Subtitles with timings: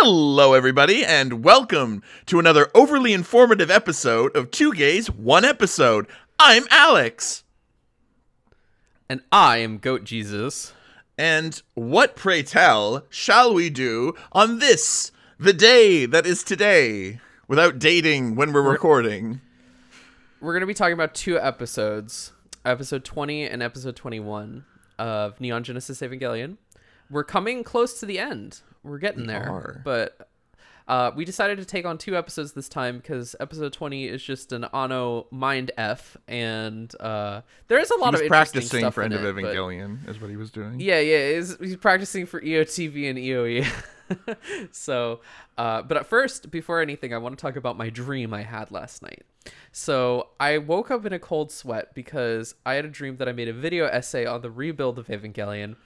[0.00, 6.06] Hello, everybody, and welcome to another overly informative episode of Two Gays, One Episode.
[6.38, 7.44] I'm Alex.
[9.08, 10.74] And I am Goat Jesus.
[11.16, 17.18] And what, pray tell, shall we do on this, the day that is today,
[17.48, 19.40] without dating when we're recording?
[20.42, 22.32] We're going to be talking about two episodes
[22.66, 24.66] episode 20 and episode 21
[24.98, 26.58] of Neon Genesis Evangelion.
[27.10, 28.60] We're coming close to the end.
[28.82, 29.48] We're getting We there.
[29.50, 29.80] are.
[29.84, 30.28] But
[30.88, 34.52] uh, we decided to take on two episodes this time because episode 20 is just
[34.52, 36.16] an Anno mind F.
[36.28, 39.24] And uh, there is a lot He was of interesting practicing stuff for End of
[39.24, 40.78] it, but- Evangelion, is what he was doing.
[40.80, 43.66] Yeah, yeah, he's, he's practicing for EOTV and EOE.
[44.72, 45.20] so,
[45.58, 48.70] uh, but at first, before anything, I want to talk about my dream I had
[48.70, 49.24] last night.
[49.72, 53.32] So, I woke up in a cold sweat because I had a dream that I
[53.32, 55.76] made a video essay on the rebuild of Evangelion.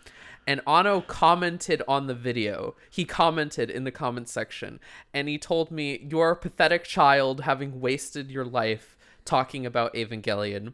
[0.47, 2.75] And Anno commented on the video.
[2.91, 4.81] He commented in the comment section
[5.15, 10.73] and he told me, You're a pathetic child having wasted your life talking about Evangelion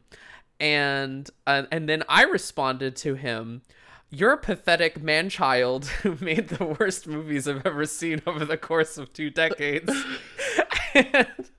[0.61, 3.63] and uh, and then I responded to him,
[4.11, 8.57] "You're a pathetic man child who made the worst movies I've ever seen over the
[8.57, 9.93] course of two decades."
[10.95, 11.51] and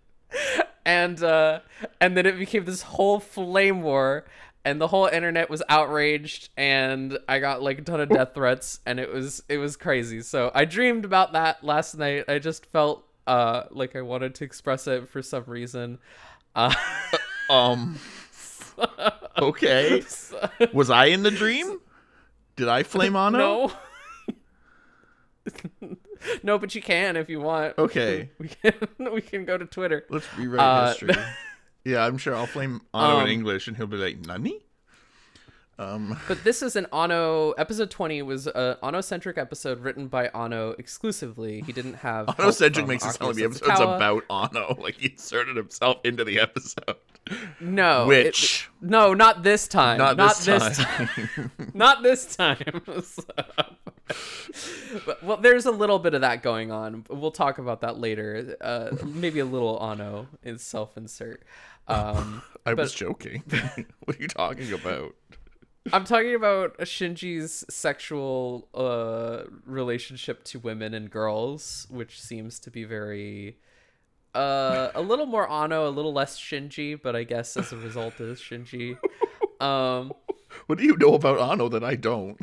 [0.86, 1.59] and, uh,
[2.00, 4.26] and then it became this whole flame war.
[4.68, 8.82] And the whole internet was outraged, and I got like a ton of death threats,
[8.86, 10.22] and it was it was crazy.
[10.22, 12.26] So I dreamed about that last night.
[12.28, 16.00] I just felt uh like I wanted to express it for some reason.
[16.54, 16.74] Uh,
[17.50, 17.98] Um,
[19.38, 20.04] okay.
[20.74, 21.80] Was I in the dream?
[22.58, 23.40] Did I flame on him?
[23.40, 23.72] No.
[26.44, 27.78] no, but you can if you want.
[27.78, 28.30] Okay.
[28.38, 28.74] We can
[29.14, 30.06] we can go to Twitter.
[30.09, 31.14] Let's rewrite Uh, history.
[31.88, 34.60] Yeah, I'm sure I'll flame Anno in Um, English, and he'll be like, "Nani?"
[35.80, 40.72] Um, But this is an Anno episode 20 was a Anno-centric episode written by Anno
[40.80, 41.62] exclusively.
[41.62, 43.96] He didn't have help Anno-centric from makes it sound like the episode's Satsukawa.
[43.96, 46.96] about Anno, like he inserted himself into the episode.
[47.60, 48.10] No.
[48.10, 49.97] it- Which, no, not this time.
[50.00, 51.08] not, Not, this, this time.
[51.36, 51.52] time.
[51.74, 52.81] not this time.
[55.06, 57.06] But well, there's a little bit of that going on.
[57.09, 58.56] We'll talk about that later.
[58.62, 61.44] Uh, maybe a little Anno in self-insert.
[61.88, 63.44] Um, I but- was joking.
[64.06, 65.16] what are you talking about?
[65.94, 72.84] I'm talking about Shinji's sexual uh, relationship to women and girls, which seems to be
[72.84, 73.57] very
[74.35, 78.19] uh, a little more Anno, a little less Shinji, but I guess as a result
[78.19, 78.97] is Shinji.
[79.59, 80.13] Um,
[80.67, 82.38] What do you know about Anno that I don't?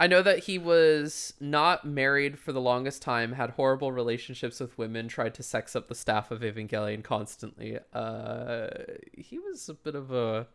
[0.00, 4.78] I know that he was not married for the longest time, had horrible relationships with
[4.78, 7.78] women, tried to sex up the staff of Evangelion constantly.
[7.92, 8.68] Uh,
[9.12, 10.46] he was a bit of a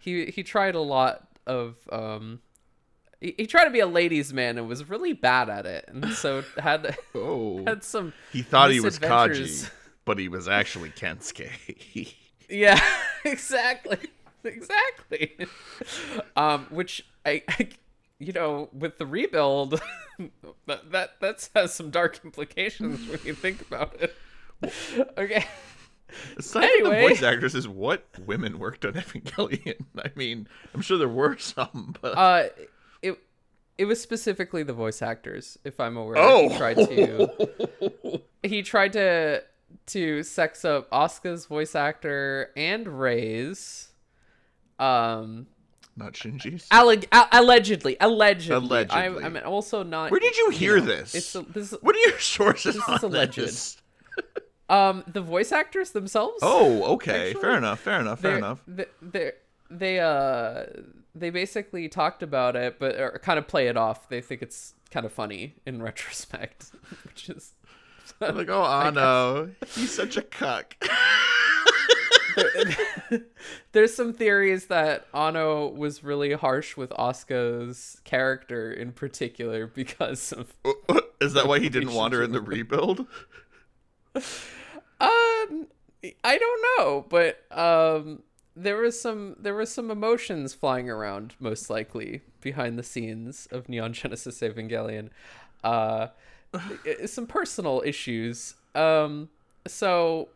[0.00, 2.40] he he tried a lot of um
[3.20, 6.12] he, he tried to be a ladies man and was really bad at it, and
[6.14, 8.98] so had Oh, had some he thought he was.
[8.98, 9.70] Kaji,
[10.06, 12.14] but he was actually Kensuke.
[12.48, 12.78] Yeah,
[13.24, 13.98] exactly.
[14.44, 15.34] Exactly.
[16.36, 17.68] Um, which I, I
[18.18, 19.80] you know, with the rebuild,
[20.66, 24.14] that that that has some dark implications when you think about it.
[25.18, 25.44] Okay.
[26.38, 29.84] Aside from the voice actors, is what women worked on Evangelion.
[29.98, 32.48] I mean, I'm sure there were some, but Uh
[33.02, 33.18] it
[33.76, 36.14] it was specifically the voice actors, if I'm aware.
[36.16, 39.42] oh, He tried to he tried to
[39.86, 43.88] to sex up Asuka's voice actor and Rei's.
[44.78, 45.48] Um
[45.96, 46.68] not Shinji's.
[46.68, 48.54] Alleg- a- allegedly, allegedly.
[48.56, 48.96] Allegedly.
[49.22, 50.10] I, I'm also not.
[50.10, 51.14] Where did you hear know, this?
[51.14, 51.72] It's a, this.
[51.72, 53.38] is- What are your sources This on is alleged.
[53.38, 53.76] this?
[54.68, 56.38] Um, the voice actors themselves.
[56.42, 57.28] Oh, okay.
[57.28, 57.80] Actually, fair enough.
[57.80, 58.20] Fair enough.
[58.20, 58.62] Fair enough.
[58.66, 59.32] They, they,
[59.70, 60.64] they uh
[61.14, 64.08] they basically talked about it, but or kind of play it off.
[64.08, 66.70] They think it's kind of funny in retrospect,
[67.04, 67.52] which is
[68.20, 70.76] i Like, oh, Anno, he's such a cuck.
[73.72, 80.54] There's some theories that Anno was really harsh with Asuka's character in particular because of
[81.20, 83.06] Is that why he didn't want her in the rebuild?
[84.14, 85.66] Um,
[86.22, 88.22] I don't know, but um,
[88.54, 93.68] there was some there was some emotions flying around, most likely behind the scenes of
[93.68, 95.10] Neon Genesis Evangelion.
[95.62, 96.08] Uh,
[97.06, 98.54] some personal issues.
[98.74, 99.30] Um,
[99.66, 100.28] so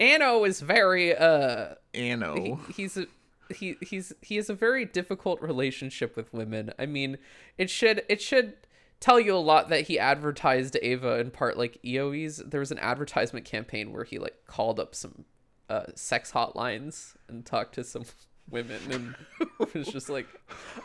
[0.00, 2.60] Anno is very uh he, Anno.
[2.74, 3.06] he's a
[3.54, 6.72] he he's he has a very difficult relationship with women.
[6.78, 7.18] I mean,
[7.56, 8.54] it should it should
[9.00, 12.38] tell you a lot that he advertised Eva in part like EOE's.
[12.38, 15.24] There was an advertisement campaign where he like called up some
[15.68, 18.04] uh, sex hotlines and talked to some
[18.50, 19.14] women and
[19.74, 20.26] was just like,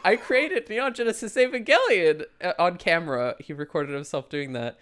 [0.04, 3.36] I created Neon Genesis Evangelion uh, on camera.
[3.40, 4.78] He recorded himself doing that.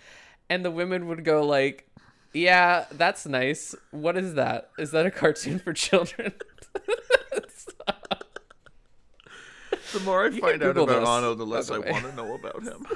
[0.50, 1.88] And the women would go like,
[2.34, 3.76] yeah, that's nice.
[3.92, 4.70] What is that?
[4.78, 6.34] Is that a cartoon for children?
[9.94, 12.16] The more I You find out about this, Anno, the less the I want to
[12.16, 12.88] know about him.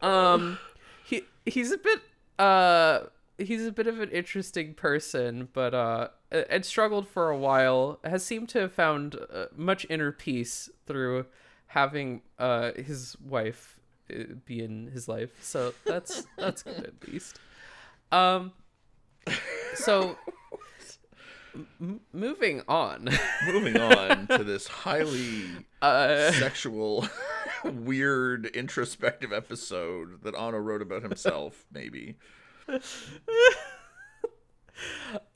[0.00, 0.58] um
[1.04, 2.00] he he's a bit
[2.38, 3.00] uh
[3.38, 8.24] he's a bit of an interesting person but uh had struggled for a while has
[8.24, 11.26] seemed to have found uh, much inner peace through
[11.68, 13.79] having uh his wife
[14.44, 15.30] be in his life.
[15.42, 17.38] So that's that's good at least.
[18.12, 18.52] Um
[19.74, 20.16] so
[21.80, 23.08] m- moving on.
[23.46, 25.44] Moving on to this highly
[25.82, 27.06] uh sexual,
[27.64, 32.16] weird, introspective episode that Anno wrote about himself, maybe.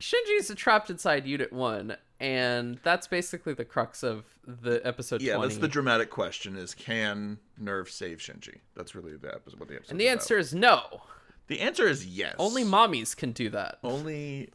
[0.01, 5.49] Shinji's trapped inside Unit 1, and that's basically the crux of the episode Yeah, 20.
[5.49, 8.61] that's the dramatic question is can NERV save Shinji?
[8.75, 11.03] That's really the episode, what the episode and the answer is no.
[11.49, 12.37] The answer is yes.
[12.39, 13.79] Only mommies can do that.
[13.85, 14.49] Only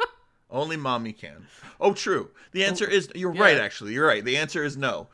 [0.50, 1.48] only mommy can.
[1.80, 2.30] Oh, true.
[2.52, 3.92] The answer is you're right actually.
[3.94, 4.24] You're right.
[4.24, 5.08] The answer is no.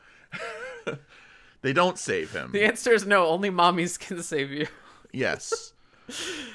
[1.63, 2.51] they don't save him.
[2.51, 3.25] The answer is no.
[3.25, 4.67] Only mommies can save you.
[5.11, 5.73] Yes.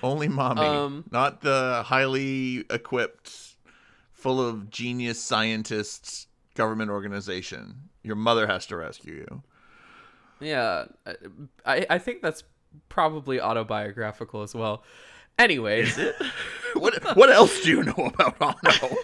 [0.02, 0.60] Only mommy.
[0.60, 3.47] Um, not the highly equipped,
[4.18, 7.88] full of genius scientists government organization.
[8.02, 9.42] Your mother has to rescue you.
[10.40, 10.86] Yeah,
[11.64, 12.42] I I think that's
[12.88, 14.82] probably autobiographical as well.
[15.38, 15.98] Anyway, is
[16.74, 18.96] What what else do you know about Anno?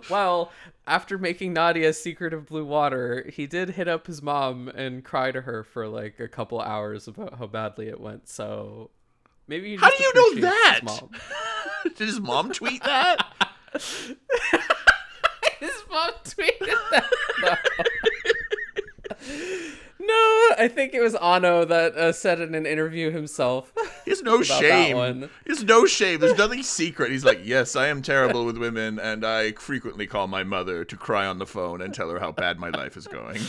[0.10, 0.52] well,
[0.86, 5.30] after making Nadia Secret of Blue Water, he did hit up his mom and cry
[5.32, 8.28] to her for like a couple hours about how badly it went.
[8.28, 8.90] So
[9.50, 10.80] maybe he How do you know that?
[10.82, 11.10] his mom.
[11.84, 13.18] Did his mom tweet that?
[15.60, 17.04] His mom tweeted that.
[17.42, 17.56] No.
[20.02, 23.70] No, I think it was Anno that uh, said in an interview himself.
[24.06, 24.96] He has no shame.
[24.96, 25.30] one.
[25.44, 26.20] He has no shame.
[26.20, 27.10] There's nothing secret.
[27.12, 30.96] He's like, yes, I am terrible with women, and I frequently call my mother to
[30.96, 33.42] cry on the phone and tell her how bad my life is going.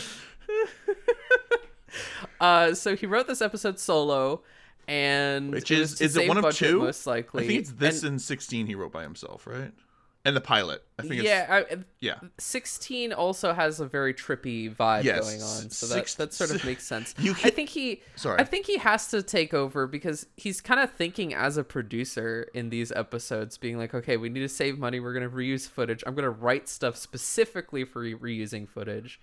[2.40, 4.42] Uh, so he wrote this episode solo,
[4.92, 6.80] and Which is to is it one of two?
[6.80, 9.72] Most likely, I think it's this And- and 16 he wrote by himself, right?
[10.24, 10.84] And the pilot.
[11.00, 12.20] I think it's yeah, I, uh, yeah.
[12.38, 16.50] 16 also has a very trippy vibe Yes, going on, so that, six- that sort
[16.52, 17.12] of makes sense.
[17.18, 18.38] You I think he, Sorry.
[18.38, 22.48] I think he has to take over because he's kind of thinking as a producer
[22.54, 25.00] in these episodes, being like, okay, we need to save money.
[25.00, 26.04] We're gonna reuse footage.
[26.06, 29.18] I'm gonna write stuff specifically for re- reusing footage,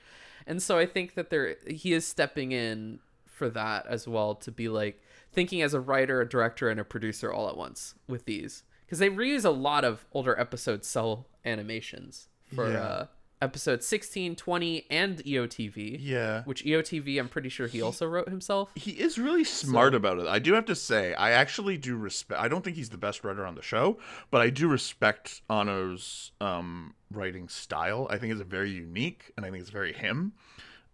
[0.48, 4.52] and so I think that there he is stepping in for that as well to
[4.52, 5.02] be like
[5.40, 9.00] thinking as a writer, a director, and a producer all at once with these because
[9.00, 12.80] they reuse a lot of older episode cell animations for Yeah.
[12.80, 13.06] uh,
[13.42, 15.96] episode 16, 20, and EOTV.
[16.02, 16.44] Yeah.
[16.44, 18.70] Which EOTV, I'm pretty sure he also wrote himself.
[18.76, 20.28] He is really smart about it.
[20.28, 22.42] I do have to say, I actually do respect.
[22.42, 23.98] I don't think he's the best writer on the show,
[24.30, 28.08] but I do respect Anno's um, writing style.
[28.10, 30.34] I think it's very unique, and I think it's very him,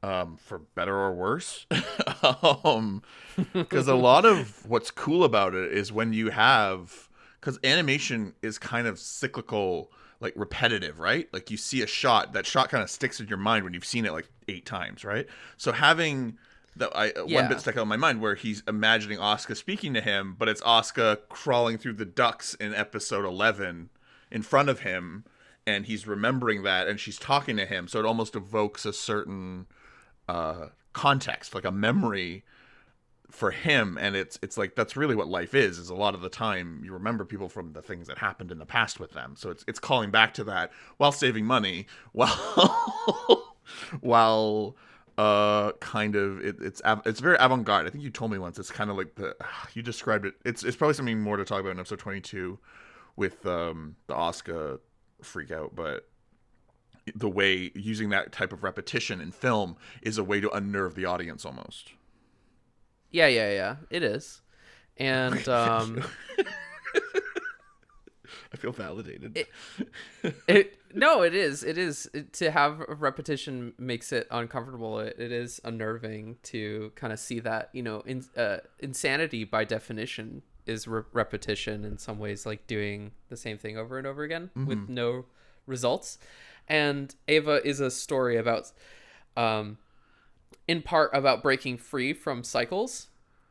[0.04, 1.66] um, for better or worse.
[2.64, 3.02] um,
[3.54, 7.10] because a lot of what's cool about it is when you have,
[7.40, 9.92] because animation is kind of cyclical.
[10.22, 11.28] Like repetitive, right?
[11.34, 13.86] Like you see a shot, that shot kind of sticks in your mind when you've
[13.86, 15.28] seen it like eight times, right?
[15.58, 16.38] So having
[16.78, 19.94] that I uh, one bit stuck out in my mind where he's imagining Asuka speaking
[19.94, 23.90] to him, but it's Asuka crawling through the ducks in episode eleven
[24.32, 25.24] in front of him,
[25.66, 29.68] and he's remembering that, and she's talking to him, so it almost evokes a certain
[30.28, 32.44] uh, context, like a memory
[33.30, 35.78] for him, and it's it's like that's really what life is.
[35.78, 38.60] Is a lot of the time you remember people from the things that happened in
[38.60, 43.56] the past with them, so it's it's calling back to that while saving money, while
[44.02, 44.76] while
[45.18, 48.70] uh kind of it, it's it's very avant-garde i think you told me once it's
[48.70, 49.34] kind of like the
[49.74, 52.60] you described it it's it's probably something more to talk about in episode 22
[53.16, 54.80] with um the Asuka
[55.22, 56.10] freak out but
[57.14, 61.06] the way using that type of repetition in film is a way to unnerve the
[61.06, 61.92] audience almost
[63.12, 63.76] Yeah, yeah, yeah.
[63.90, 64.42] It is.
[64.98, 66.04] And um
[68.54, 69.50] i feel validated It-
[70.48, 71.62] it no, it is.
[71.66, 75.00] It is It- to have repetition makes it uncomfortable.
[75.00, 79.66] It, it is unnerving to kind of see that, you know, in, uh, insanity by
[79.66, 84.24] definition is re- repetition in some ways like doing the same thing over and over
[84.24, 85.26] again with no
[85.68, 86.18] results.
[86.68, 88.72] And Eva is a story about
[89.38, 89.78] um
[90.68, 93.08] in part about breaking free from cycles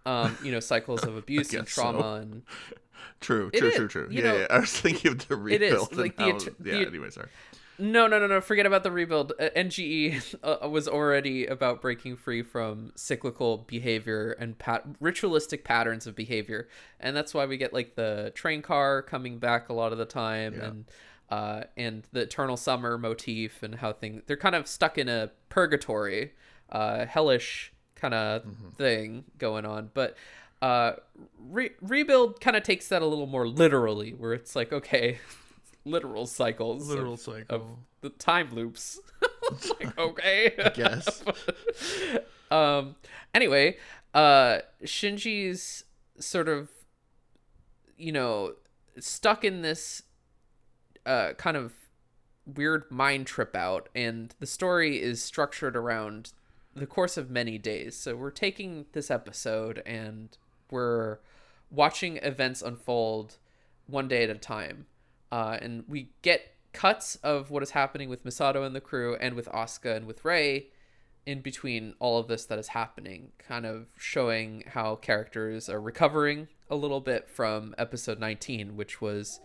[0.06, 1.82] um, you know, cycles of abuse and guess so.
[1.82, 2.42] trauma and
[3.20, 4.08] True, It true, true, true.
[4.10, 4.46] Yeah, know, yeah.
[4.50, 5.88] I was thinking of the rebuild.
[5.92, 6.78] and like, the how- att- yeah.
[6.80, 7.28] the- anyway, sorry.
[7.78, 8.40] No, no, no, no.
[8.40, 9.32] Forget about the rebuild.
[9.40, 16.06] Uh, NGE uh, was already about breaking free from cyclical behavior and pat- ritualistic patterns
[16.06, 16.68] of behavior,
[17.00, 20.04] and that's why we get like the train car coming back a lot of the
[20.04, 20.66] time, Yeah.
[20.66, 20.84] and
[21.30, 25.30] uh, and the eternal summer motif, and how things they're kind of stuck in a
[25.48, 26.32] purgatory,
[26.70, 28.68] uh, hellish kind of Mm-hmm.
[28.76, 30.16] thing going on, but.
[30.62, 30.96] Uh,
[31.50, 35.18] re- rebuild kind of takes that a little more literally, where it's like, okay,
[35.84, 37.78] literal cycles, of- Literal of cycle.
[38.00, 38.98] the time loops.
[39.78, 40.54] Like, okay.
[40.64, 41.22] I guess.
[42.50, 42.96] um
[43.34, 43.76] anyway,
[44.14, 45.84] uh Shinji's
[46.18, 46.70] sort of
[47.98, 48.54] you know,
[48.98, 50.02] stuck in this
[51.06, 51.72] uh kind of
[52.46, 56.32] weird mind trip out and the story is structured around
[56.74, 57.96] the course of many days.
[57.96, 60.36] So we're taking this episode and
[60.70, 61.18] we're
[61.70, 63.38] watching events unfold
[63.86, 64.86] one day at a time.
[65.30, 69.34] Uh, and we get cuts of what is happening with Misato and the crew and
[69.34, 70.68] with Asuka and with Rei
[71.26, 76.48] in between all of this that is happening, kind of showing how characters are recovering
[76.68, 79.40] a little bit from episode 19, which was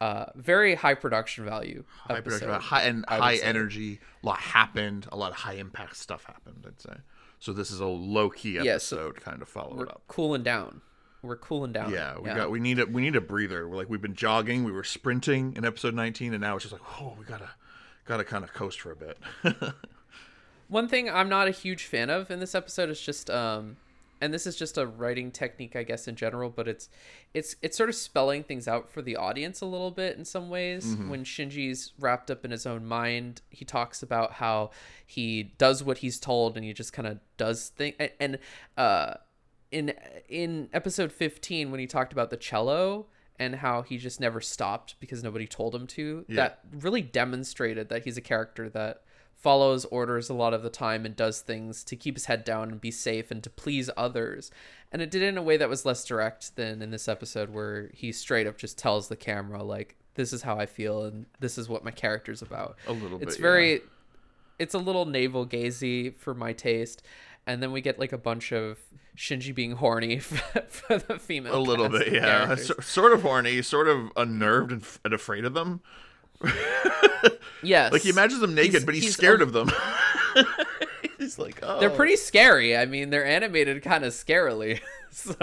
[0.00, 1.84] uh, very high production value.
[2.02, 4.00] High production, episode, high and high energy.
[4.22, 5.06] A lot happened.
[5.12, 6.64] A lot of high impact stuff happened.
[6.66, 6.96] I'd say.
[7.38, 10.02] So this is a low key Yeah, so episode, kind of followed We're up.
[10.08, 10.80] cooling down.
[11.22, 11.90] We're cooling down.
[11.90, 13.68] Yeah, we got we need a we need a breather.
[13.68, 16.72] We're like we've been jogging, we were sprinting in episode 19, and now it's just
[16.72, 17.50] like oh we gotta
[18.04, 19.18] gotta kind of coast for a bit.
[20.68, 23.76] One thing I'm not a huge fan of in this episode is just um
[24.24, 26.88] and this is just a writing technique I guess in general, but it's
[27.32, 30.48] it's it's sort of spelling things out for the audience a little bit in some
[30.48, 30.96] ways.
[31.10, 34.70] When Shinji's wrapped up in his own mind, he talks about how
[35.06, 38.38] he does what he's told and he just kind of does things and, and
[38.76, 39.14] uh
[39.70, 39.92] in
[40.28, 43.06] in episode 15 when he talked about the cello
[43.40, 46.36] and how he just never stopped because nobody told him to Yeah.
[46.36, 49.02] that really demonstrated that he's a character that
[49.44, 52.70] follows orders a lot of the time and does things to keep his head down
[52.70, 54.50] and be safe and to please others
[54.90, 57.50] and it did it in a way that was less direct than in this episode
[57.50, 61.26] where he straight up just tells the camera like this is how i feel and
[61.40, 63.28] this is what my character's about A little bit.
[63.28, 63.78] it's very yeah.
[64.58, 67.02] it's a little navel gazy for my taste
[67.46, 68.78] and then we get like a bunch of
[69.16, 71.54] Shinji being horny for, for the female.
[71.56, 72.54] a little bit, yeah.
[72.56, 75.82] So, sort of horny, sort of unnerved and, f- and afraid of them.
[77.62, 79.70] yes, Like he imagines them naked, He's- but he's, he's scared of them.
[81.18, 81.80] he's like, oh.
[81.80, 82.76] They're pretty scary.
[82.76, 84.80] I mean, they're animated kind of scarily.
[85.16, 85.36] So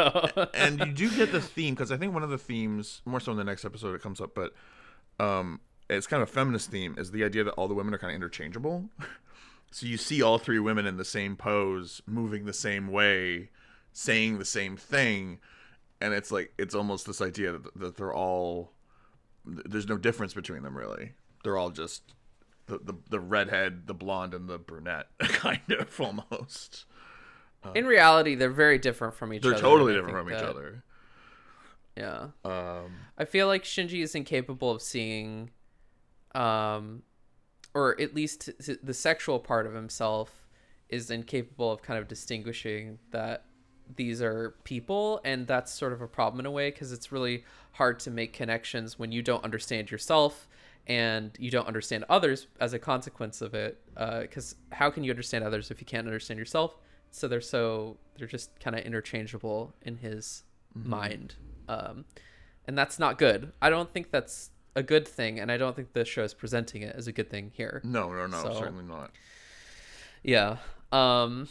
[0.54, 3.32] and you do get the theme because I think one of the themes, more so
[3.32, 4.54] in the next episode, it comes up, but
[5.18, 7.98] um, it's kind of a feminist theme, is the idea that all the women are
[7.98, 8.90] kind of interchangeable.
[9.72, 13.50] so you see all three women in the same pose, moving the same way,
[13.94, 15.40] saying the same thing,
[16.02, 18.74] and it's like it's almost this idea that, that they're all
[19.46, 21.14] there's no difference between them really.
[21.44, 22.04] They're all just
[22.68, 26.86] the the, the redhead, the blonde, and the brunette, kind of almost.
[27.76, 29.50] in reality, they're very different from each other.
[29.50, 29.62] They're other.
[29.62, 30.84] totally and I different from think each other.
[31.96, 32.28] Yeah.
[32.46, 35.52] Um, I feel like Shinji is incapable of seeing,
[36.34, 37.04] um,
[37.74, 38.50] or at least
[38.84, 40.48] the sexual part of himself
[40.90, 43.46] is incapable of kind of distinguishing that
[43.96, 47.44] these are people, and that's sort of a problem in a way because it's really
[47.74, 50.48] hard to make connections when you don't understand yourself
[50.88, 53.80] and you don't understand others as a consequence of it.
[53.96, 56.76] Because how can you understand others if you can't understand yourself?
[57.12, 61.36] So they're so they're just kind of interchangeable in his mind
[61.68, 62.06] um,
[62.66, 63.52] and that's not good.
[63.62, 66.82] I don't think that's a good thing, and I don't think the show is presenting
[66.82, 67.82] it as a good thing here.
[67.84, 69.12] no, no, no, So- certainly not.
[70.24, 70.58] Yeah.
[70.92, 71.48] Um,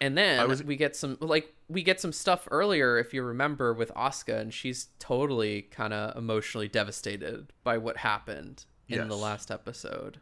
[0.00, 3.72] and then was- we get some like we get some stuff earlier, if you remember,
[3.72, 9.50] with Asuka, and she's totally kind of emotionally devastated by what happened in the last
[9.50, 10.18] episode.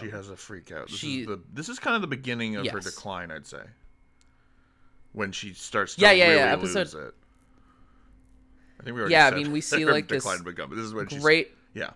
[0.00, 0.86] she has a freak out.
[0.88, 3.46] This Um, she- is the this is kind of the beginning of her decline, I'd
[3.46, 3.62] say.
[5.12, 7.14] When she starts to Yeah, yeah, really yeah, episode- it.
[8.80, 10.84] I think we already Yeah, I mean, we see, like, this decline begun, but this
[10.86, 11.90] is when she's Great yeah.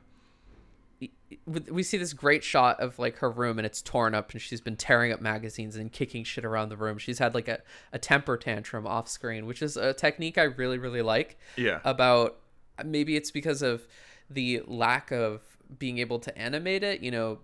[1.47, 4.61] We see this great shot of like her room and it's torn up and she's
[4.61, 6.99] been tearing up magazines and kicking shit around the room.
[6.99, 7.61] She's had like a,
[7.93, 11.39] a temper tantrum off screen, which is a technique I really, really like.
[11.57, 11.81] Yeah.
[11.85, 12.39] About
[12.85, 13.87] maybe it's because of
[14.31, 15.43] the lack of
[15.79, 17.39] being able to animate it, you know,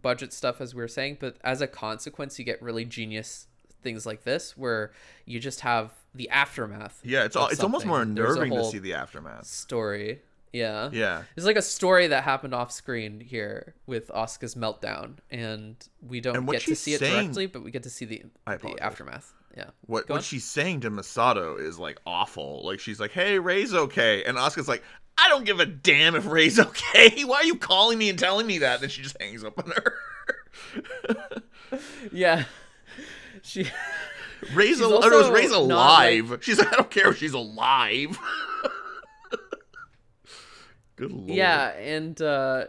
[0.00, 3.46] budget stuff as we were saying, but as a consequence you get really genius
[3.82, 4.92] things like this where
[5.26, 8.14] you just have the aftermath Yeah, it's all, it's almost more something.
[8.14, 9.44] There's a unnerving to see the aftermath.
[9.46, 10.22] story.
[10.54, 10.90] Yeah.
[10.92, 11.24] Yeah.
[11.34, 16.36] There's like a story that happened off screen here with Asuka's meltdown, and we don't
[16.36, 19.34] And get to see it directly, but we get to see the, the aftermath.
[19.56, 19.70] Yeah.
[19.86, 20.22] What Go what on.
[20.22, 22.62] she's saying to Misato is like awful.
[22.64, 24.82] Like she's like, "Hey, Rei's okay," and Asuka's like,
[25.18, 27.24] "I don't give a damn if Rei's okay.
[27.24, 29.72] Why are you calling me and telling me that?" Then she just hangs up on
[29.72, 29.94] her.
[32.12, 32.44] Yeah.
[33.42, 33.68] She.
[34.54, 36.38] Rei's, al- also Rei's alive.
[36.42, 38.16] She's like, I don't care if she's alive.
[40.96, 41.30] Good lord.
[41.30, 42.66] Yeah, and uh,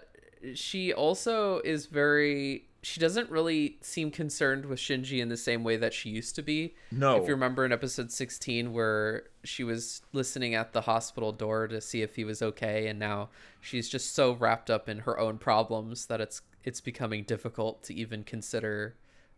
[0.54, 2.66] she also is very.
[2.82, 6.44] She doesn't really seem concerned with Shinji in the same way that she used to
[6.44, 6.76] be.
[6.92, 7.16] No.
[7.16, 11.82] If you remember in episode 16, where she was listening at the hospital door to
[11.82, 13.30] see if he was okay, and now
[13.60, 17.94] she's just so wrapped up in her own problems that it's it's becoming difficult to
[17.94, 18.96] even consider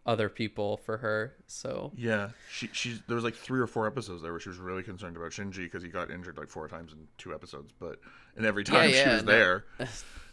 [0.07, 1.33] other people for her.
[1.47, 4.57] So Yeah, she she's there was like three or four episodes there where she was
[4.57, 7.99] really concerned about Shinji because he got injured like four times in two episodes, but
[8.35, 9.31] and every time she yeah, was no.
[9.31, 9.89] there, and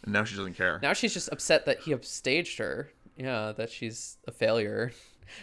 [0.07, 0.79] now she doesn't care.
[0.81, 2.89] now she's just upset that he upstaged her.
[3.17, 4.91] Yeah, that she's a failure.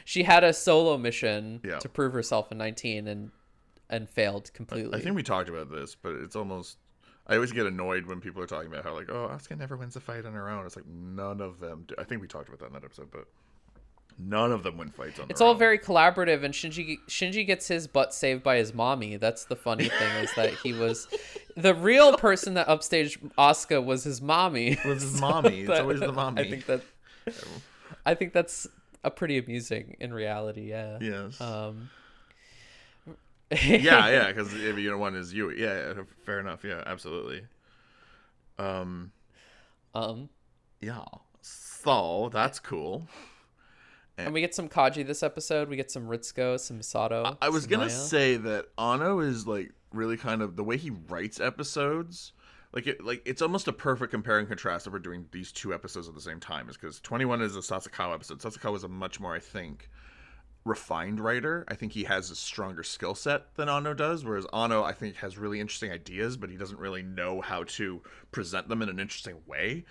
[0.05, 1.79] She had a solo mission Yeah.
[1.81, 3.31] to prove herself in 19 and
[3.91, 4.99] and failed completely.
[4.99, 6.79] I think we talked about this, but it's almost.
[7.27, 9.95] I always get annoyed when people are talking about how like, oh, Asuka never wins
[9.97, 10.65] a fight on her own.
[10.67, 11.85] It's like none of them.
[11.87, 11.95] Do.
[11.99, 13.27] I think we talked about that in that episode, but
[14.19, 15.26] none of them win fights on.
[15.28, 15.59] It's all own.
[15.59, 19.16] very collaborative, and Shinji Shinji gets his butt saved by his mommy.
[19.16, 21.09] That's the funny thing is that he was
[21.57, 24.78] the real person that upstaged Asuka was his mommy.
[24.85, 25.61] Was his mommy.
[25.61, 26.42] It's That- always the mommy.
[26.42, 26.83] I think that
[28.07, 28.66] I think that's
[29.04, 30.71] a pretty amusing in reality.
[30.71, 30.99] Yeah.
[31.00, 31.40] Yes.
[31.40, 31.90] Um.
[33.50, 37.42] yeah, yeah, because if you know one is you, yeah, yeah, fair enough, yeah, absolutely.
[38.59, 39.12] Um,
[39.95, 40.28] Um.
[40.81, 41.04] yeah,
[41.42, 43.07] so that's cool.
[44.19, 45.69] And we get some Kaji this episode.
[45.69, 47.37] We get some Ritsuko, some Misato.
[47.40, 47.90] I was some gonna Maya.
[47.90, 52.33] say that Anno is like really kind of the way he writes episodes.
[52.73, 55.75] Like it, like it's almost a perfect compare and contrast if we're doing these two
[55.75, 56.69] episodes at the same time.
[56.69, 58.40] Is because Twenty One is a Satsukawa episode.
[58.40, 59.90] Satsukawa is a much more, I think,
[60.64, 61.64] refined writer.
[61.69, 64.25] I think he has a stronger skill set than Anno does.
[64.25, 68.02] Whereas Anno, I think, has really interesting ideas, but he doesn't really know how to
[68.31, 69.85] present them in an interesting way.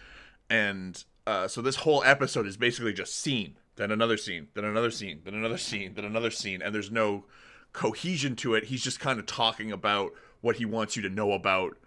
[0.49, 4.91] And uh, so this whole episode is basically just scene, then another scene, then another
[4.91, 7.25] scene, then another scene, then another scene, and there's no
[7.73, 8.65] cohesion to it.
[8.65, 11.77] He's just kind of talking about what he wants you to know about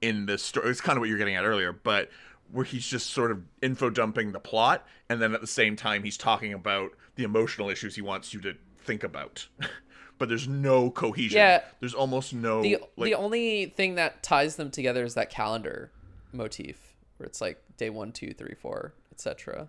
[0.00, 0.70] in this story.
[0.70, 2.10] It's kind of what you're getting at earlier, but
[2.52, 6.02] where he's just sort of info dumping the plot, and then at the same time
[6.04, 9.46] he's talking about the emotional issues he wants you to think about.
[10.18, 11.38] but there's no cohesion.
[11.38, 11.62] Yeah.
[11.80, 15.90] There's almost no the like the only thing that ties them together is that calendar
[16.32, 19.68] motif, where it's like day one, two, three, four, etc.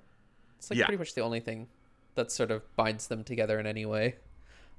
[0.57, 0.85] It's like Yeah.
[0.85, 1.67] pretty much the only thing
[2.15, 4.15] that sort of binds them together in any way.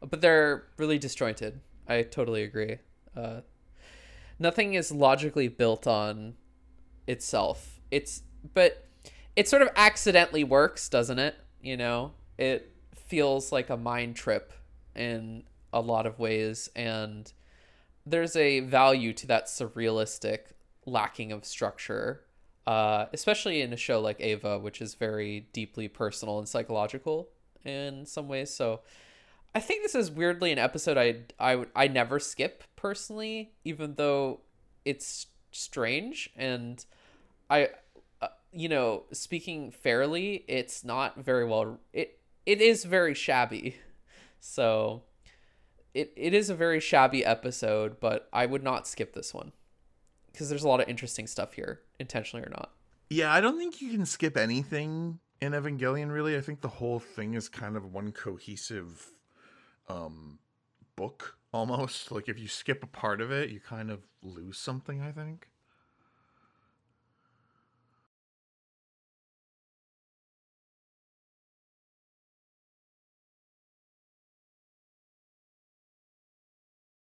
[0.00, 1.60] But they're really disjointed.
[1.86, 2.78] I totally agree.
[3.14, 3.42] Uh,
[4.38, 6.34] nothing is logically built on
[7.06, 7.80] itself.
[7.90, 8.22] It's
[8.54, 8.86] but
[9.34, 11.36] it sort of accidentally works, doesn't it?
[11.60, 14.52] You know, it feels like a mind trip
[14.94, 17.32] in a lot of ways and
[18.06, 20.52] there's a value to that surrealistic
[20.86, 22.22] lacking of structure
[22.66, 27.28] uh, especially in a show like Eva which is very deeply personal and psychological
[27.64, 28.54] in some ways.
[28.54, 28.80] So
[29.54, 34.40] i think this is weirdly an episode i i, I never skip personally even though
[34.84, 36.30] it's strange.
[36.36, 36.84] And
[37.48, 37.70] i
[38.20, 43.76] uh, you know speaking fairly it's not very well it it is very shabby.
[44.38, 45.02] So
[45.92, 49.50] it, it is a very shabby episode, but I would not skip this one
[50.36, 52.72] because there's a lot of interesting stuff here, intentionally or not.
[53.08, 56.36] Yeah, I don't think you can skip anything in Evangelion really.
[56.36, 59.12] I think the whole thing is kind of one cohesive
[59.88, 60.38] um
[60.94, 62.12] book almost.
[62.12, 65.48] Like if you skip a part of it, you kind of lose something, I think.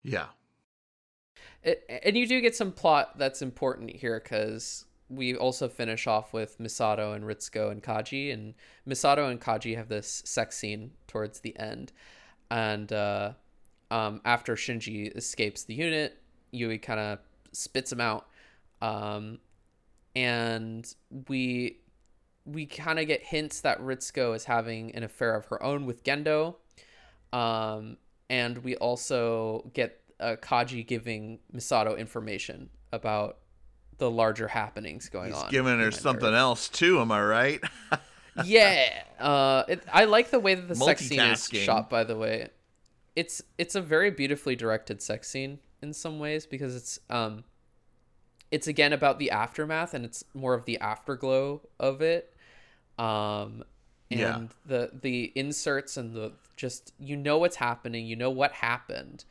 [0.04, 0.26] Yeah.
[1.66, 6.58] And you do get some plot that's important here because we also finish off with
[6.58, 8.54] Misato and Ritsuko and Kaji, and
[8.88, 11.92] Misato and Kaji have this sex scene towards the end,
[12.50, 13.32] and uh,
[13.90, 16.18] um, after Shinji escapes the unit,
[16.50, 17.18] Yui kind of
[17.52, 18.26] spits him out,
[18.82, 19.38] um,
[20.14, 20.92] and
[21.28, 21.78] we
[22.44, 26.04] we kind of get hints that Ritsuko is having an affair of her own with
[26.04, 26.56] Gendo,
[27.32, 27.96] um,
[28.28, 33.38] and we also get uh, Kaji giving Misato information about
[33.98, 35.50] the larger happenings going He's on.
[35.50, 37.60] giving her something else too, am I right?
[38.44, 41.88] yeah, uh, it, I like the way that the sex scene is shot.
[41.88, 42.48] By the way,
[43.14, 47.44] it's it's a very beautifully directed sex scene in some ways because it's um,
[48.50, 52.34] it's again about the aftermath and it's more of the afterglow of it.
[52.98, 53.64] Um,
[54.10, 54.42] and Yeah.
[54.66, 59.24] the the inserts and the just you know what's happening, you know what happened,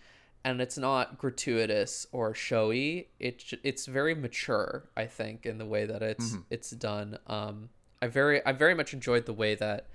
[0.46, 3.10] and it's not gratuitous or showy.
[3.20, 7.18] It j- it's very mature, I think, in the way that it's it's done.
[7.28, 7.70] Um,
[8.02, 9.88] I very I very much enjoyed the way that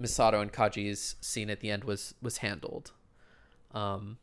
[0.00, 2.92] Misato and Kaji's scene at the end was was handled.
[3.72, 4.18] Um,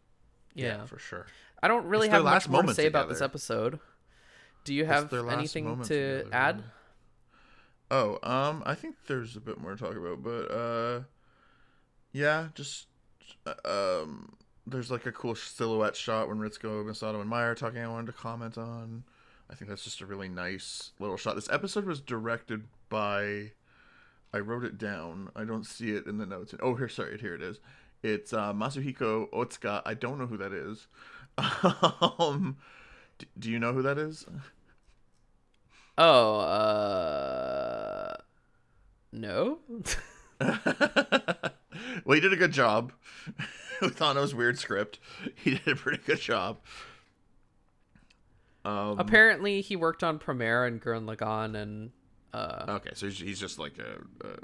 [0.53, 1.25] yeah, for sure.
[1.61, 3.79] I don't really It's have much last more to say about this episode.
[4.65, 6.55] Do you have anything to together, add?
[6.57, 6.67] really.
[7.91, 11.01] Oh, um, I think there's a bit more to talk about, but uh,
[12.11, 12.87] yeah, just
[13.45, 13.53] uh,
[14.03, 14.33] um,
[14.65, 17.81] there's like a cool silhouette shot when Ritsuko, Misato, and are talking.
[17.81, 19.03] I wanted to comment on.
[19.49, 21.35] I think that's just a really nice little shot.
[21.35, 23.51] This episode was directed by.
[24.33, 25.29] I wrote it down.
[25.35, 26.55] I don't see it in the notes.
[26.59, 27.59] Oh, here, sorry, here it is.
[28.01, 29.81] It's uh, Masahiko Otsuka.
[29.85, 30.87] I don't know who that is.
[32.19, 32.57] um,
[33.19, 34.25] d- do you know who that is?
[35.97, 38.15] Oh, uh,
[39.11, 39.59] no.
[40.39, 42.91] well, he did a good job
[43.81, 44.99] with Anno's weird script.
[45.35, 46.59] He did a pretty good job.
[48.65, 51.91] Um, Apparently, he worked on Premiere and Gurren Lagann, and
[52.33, 54.37] uh, okay, so he's, just like a, a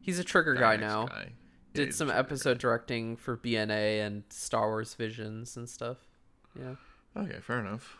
[0.00, 1.06] he's a trigger guy now.
[1.06, 1.32] guy.
[1.74, 5.98] Did a some episode directing for BNA and Star Wars Visions and stuff.
[6.58, 6.76] Yeah.
[7.16, 7.98] Okay, fair enough.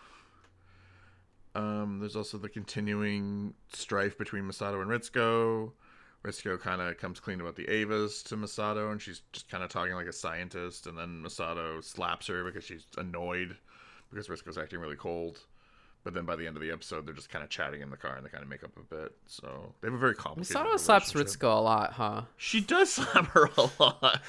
[1.55, 5.73] Um, there's also the continuing strife between Misato and Ritsuko.
[6.27, 9.71] Ritsuko kind of comes clean about the Evas to Misato, and she's just kind of
[9.71, 10.87] talking like a scientist.
[10.87, 13.57] And then Misato slaps her because she's annoyed
[14.11, 15.39] because Ritsuko's acting really cold.
[16.03, 17.97] But then by the end of the episode, they're just kind of chatting in the
[17.97, 19.13] car and they kind of make up a bit.
[19.27, 20.57] So they have a very complicated.
[20.57, 21.13] Misato slaps.
[21.13, 22.23] Ritsuko a lot, huh?
[22.37, 24.23] She does slap her a lot.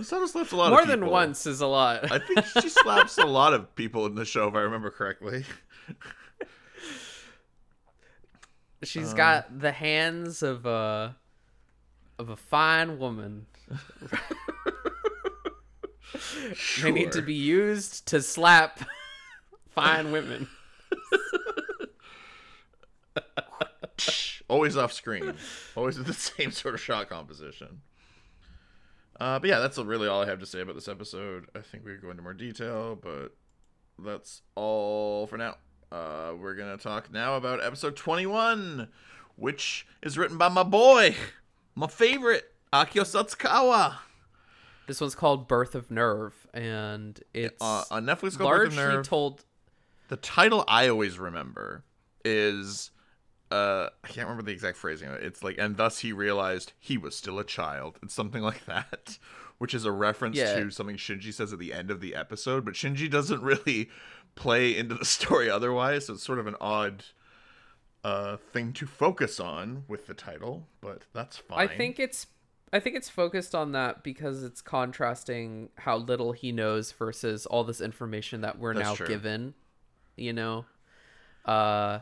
[0.00, 0.70] Misato slaps a lot.
[0.70, 2.10] More than once is a lot.
[2.10, 5.44] I think she slaps a lot of people in the show, if I remember correctly.
[8.84, 11.16] She's Um, got the hands of a
[12.18, 13.46] of a fine woman.
[16.82, 18.80] They need to be used to slap
[19.74, 20.48] fine women.
[24.48, 25.34] always off screen,
[25.74, 27.80] always with the same sort of shot composition.
[29.18, 31.46] Uh, but yeah, that's really all I have to say about this episode.
[31.54, 33.34] I think we could go into more detail, but
[33.98, 35.56] that's all for now.
[35.98, 38.88] Uh, we're gonna talk now about episode twenty-one,
[39.36, 41.14] which is written by my boy,
[41.76, 43.98] my favorite, Akio Satsukawa.
[44.88, 48.96] This one's called Birth of NERV, and it's Uh, on Netflix, called Birth of largely
[48.96, 49.04] NERV.
[49.04, 49.44] told.
[50.08, 51.84] the title I always remember
[52.24, 52.90] is
[53.52, 55.22] uh I can't remember the exact phrasing of it.
[55.22, 58.00] It's like and thus he realized he was still a child.
[58.02, 59.18] It's something like that.
[59.58, 60.54] Which is a reference Yeah.
[60.58, 63.88] to something Shinji says at the end of the episode, but Shinji doesn't really
[64.34, 67.04] play into the story otherwise, so it's sort of an odd
[68.02, 71.58] uh thing to focus on with the title, but that's fine.
[71.58, 72.26] I think it's.
[72.72, 77.62] I think it's focused on that because it's contrasting how little he knows versus all
[77.62, 79.06] this information that we're That's now true.
[79.06, 79.54] given.
[80.16, 80.64] You know,
[81.44, 82.00] uh,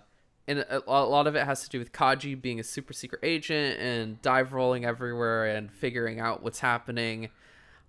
[0.49, 3.21] and a, a lot of it has to do with Kaji being a super secret
[3.23, 7.29] agent and dive rolling everywhere and figuring out what's happening.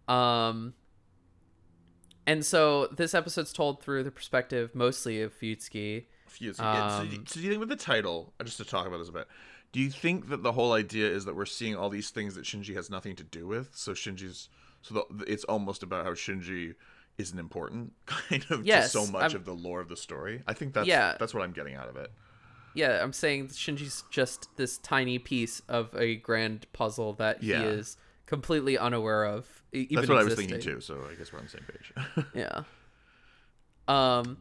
[0.08, 0.74] Um,
[2.28, 6.06] and so this episode's told through the perspective mostly of Fuyutsuki.
[6.54, 8.98] So, Um, do- so do you think with the title, uh, just to talk about
[8.98, 9.28] this a bit,
[9.72, 12.44] do you think that the whole idea is that we're seeing all these things that
[12.46, 13.70] Shinji has nothing to do with?
[13.76, 14.50] So Shinji's,
[14.82, 16.74] so the, it's almost about how Shinji
[17.20, 20.42] isn't important, kind of, Yes, to so much I'm- of the lore of the story.
[20.48, 21.16] I think that's Yeah.
[21.20, 22.12] that's what I'm getting out of it.
[22.74, 27.60] Yeah, I'm saying Shinji's just this tiny piece of a grand puzzle that Yeah.
[27.60, 29.48] he is completely unaware of.
[29.72, 30.80] Even That's what I was thinking too.
[30.82, 32.26] So I guess we're on the same page.
[32.36, 32.64] Yeah.
[33.88, 34.38] Um,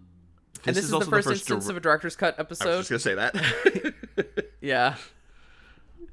[0.64, 2.68] and this is, the also first, instance dir- of a director's cut episode.
[2.72, 4.44] I was just gonna say that.
[4.60, 4.94] Yeah.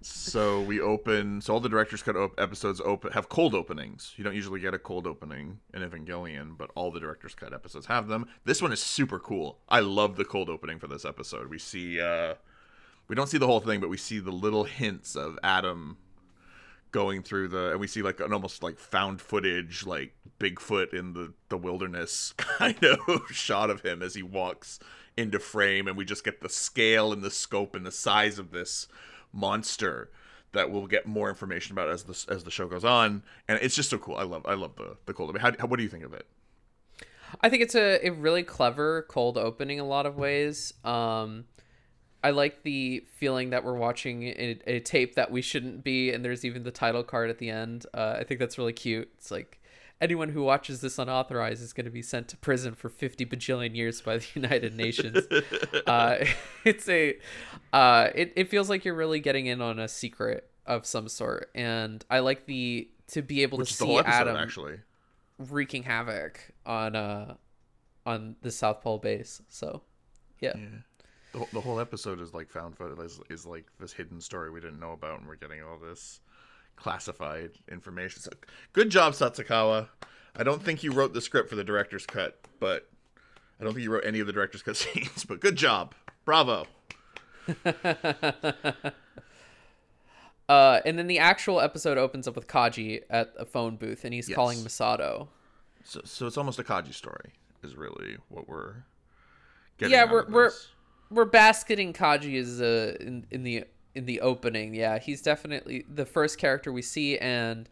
[0.02, 1.42] so we open.
[1.42, 4.14] So all the director's cut op- episodes open have cold openings.
[4.18, 7.86] You don't usually get a cold opening in Evangelion, but all the director's cut episodes
[7.86, 8.26] have them.
[8.46, 9.60] This one is super cool.
[9.70, 11.48] I love the cold opening for this episode.
[11.50, 12.00] We see.
[12.02, 12.36] uh
[13.08, 15.98] We don't see the whole thing, but we see the little hints of Adam
[16.92, 21.14] going through the and we see like an almost like found footage like bigfoot in
[21.14, 23.00] the the wilderness kind of
[23.32, 24.80] shot of him as he walks
[25.18, 28.52] into frame and we just get the scale and the scope and the size of
[28.52, 28.88] this
[29.32, 30.10] monster
[30.52, 33.24] that we'll get more information about as the as the show goes on.
[33.48, 34.16] And it's just so cool.
[34.16, 35.38] I love i love the the cold.
[35.38, 36.26] How, how what do you think of it?
[37.42, 40.74] I think it's a, a really clever cold opening a lot of ways.
[40.84, 41.46] Um,
[42.24, 46.24] I like the feeling that we're watching a, a tape that we shouldn't be, and
[46.24, 47.86] there's even the title card at the end.
[47.94, 49.10] Uh, I think that's really cute.
[49.18, 49.60] It's like,
[50.02, 53.76] anyone who watches this unauthorized is going to be sent to prison for 50 bajillion
[53.76, 55.26] years by the United Nations.
[55.88, 56.26] uh,
[56.66, 57.18] it's a,
[57.74, 61.50] uh, it, it feels like you're really getting in on a secret of some sort.
[61.56, 64.80] And I like the, to be able Which to see episode, Adam actually.
[65.38, 67.36] wreaking havoc on, uh,
[68.06, 69.42] on the South Pole base.
[69.50, 69.82] So,
[70.40, 70.54] yeah.
[70.56, 70.66] Yeah.
[71.52, 74.80] The, whole- episode is like found footage is, is like this hidden story we didn't
[74.80, 76.20] know about, and we're getting all this
[76.76, 78.22] classified information.
[78.22, 78.32] So,
[78.74, 79.88] good job, Satsukawa.
[80.36, 82.90] I don't think you wrote the script for the director's cut, but
[83.60, 85.26] I don't think you wrote any of the director's cut scenes.
[85.26, 85.94] But good job,
[86.26, 86.66] bravo.
[90.48, 94.12] Uh, and then the actual episode opens up with Kaji at a phone booth, and
[94.16, 94.36] he's Yes.
[94.36, 95.28] calling Misato.
[95.84, 98.78] So, so it's almost a Kaji story, is really what we're
[99.78, 99.92] getting.
[99.94, 100.70] Yeah, we're- we're- this.
[101.12, 104.74] We're basketing Kaji is uh, in in the in the opening.
[104.74, 107.68] Yeah, he's definitely the first character we see, and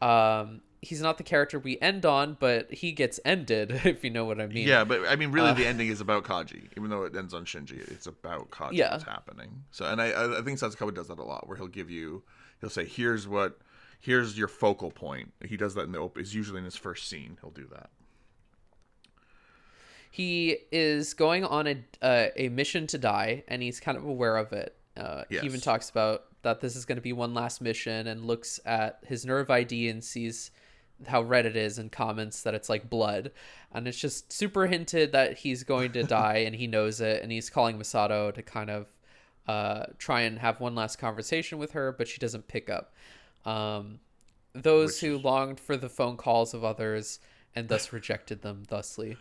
[0.00, 4.24] um, he's not the character we end on, but he gets ended, if you know
[4.24, 4.66] what I mean.
[4.66, 7.34] Yeah, but I mean, really, Uh, the ending is about Kaji, even though it ends
[7.34, 7.78] on Shinji.
[7.90, 8.72] It's about Kaji.
[8.72, 8.92] Yeah.
[8.92, 9.64] What's happening?
[9.70, 12.22] So, and I, I think Satsukawa does that a lot, where he'll give you,
[12.60, 13.58] he'll say, "Here's what,
[14.00, 16.22] here's your focal point." He does that in the open.
[16.22, 17.36] Is usually in his first scene.
[17.42, 17.90] He'll do that.
[20.10, 24.36] He is going on a uh, a mission to die, and he's kind of aware
[24.36, 24.76] of it.
[24.96, 28.24] Uh, He even talks about that this is going to be one last mission, and
[28.24, 30.50] looks at his NERV ID and sees
[31.06, 33.30] how red it is, and comments that it's like blood,
[33.72, 37.30] and it's just super hinted that he's going to die, and he knows it, and
[37.30, 38.86] he's calling Misato to kind of
[39.46, 42.92] uh, try and have one last conversation with her, but she doesn't pick up.
[43.44, 44.00] Um,
[44.52, 47.20] those Which who longed for the phone calls of others
[47.54, 49.16] and thus rejected them thusly.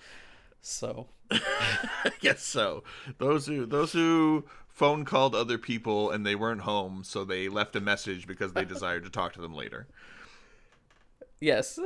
[0.62, 2.84] So I guess so.
[3.18, 7.76] Those who those who phone called other people and they weren't home, so they left
[7.76, 9.88] a message because they desired to talk to them later.
[11.40, 11.80] yes,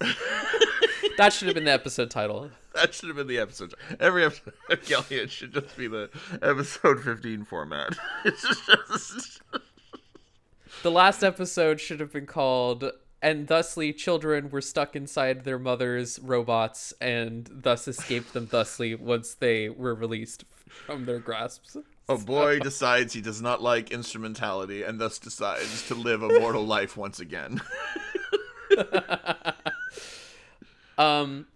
[1.18, 2.50] that should have been the episode title.
[2.74, 3.74] That should have been the episode.
[3.98, 6.10] Every episode of Galliot should just be the
[6.42, 7.98] episode 15 format.
[8.24, 9.40] It's just,
[10.82, 12.84] The last episode should have been called
[13.20, 19.34] "And thusly children were stuck inside their mothers' robots and thus escaped them thusly once
[19.34, 20.44] they were released
[20.86, 21.76] from their grasps."
[22.10, 26.64] a boy decides he does not like instrumentality and thus decides to live a mortal
[26.64, 27.60] life once again.
[30.98, 31.46] Um,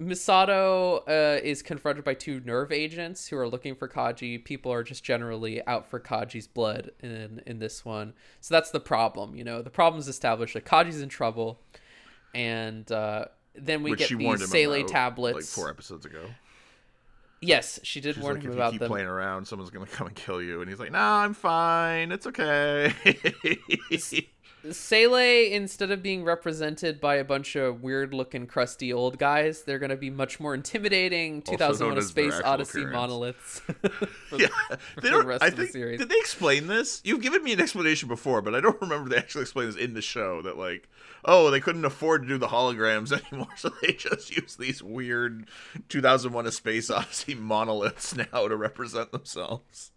[0.00, 4.44] Misato uh, is confronted by two NERV agents who are looking for Kaji.
[4.44, 8.12] People are just generally out for Kaji's blood in in this one.
[8.40, 9.36] So that's the problem.
[9.36, 11.60] You know, the problem is established that Kaji's in trouble,
[12.34, 15.34] and uh, then we which get she these SEELE about, tablets.
[15.36, 16.26] like four episodes ago.
[17.40, 18.90] yes, she did She's warn like, him if about you keep them.
[18.90, 20.60] playing around, someone's gonna come and kill you.
[20.60, 22.10] And he's like, Nah, I'm fine.
[22.10, 22.92] It's okay.
[24.70, 29.78] SEELE, instead of being represented by a bunch of weird looking, crusty old guys, they're
[29.78, 31.42] going to be much more intimidating.
[31.42, 32.92] 2001 A Space Odyssey appearance.
[32.94, 33.58] monoliths.
[34.28, 35.26] for yeah, the- they don't.
[35.26, 35.98] rest I of the think series.
[36.00, 37.00] did they explain this?
[37.04, 39.94] You've given me an explanation before, but I don't remember they actually explained this in
[39.94, 40.42] the show.
[40.42, 40.88] That like,
[41.24, 45.46] oh, they couldn't afford to do the holograms anymore, so they just use these weird
[45.88, 49.90] 2001: A Space Odyssey monoliths now to represent themselves.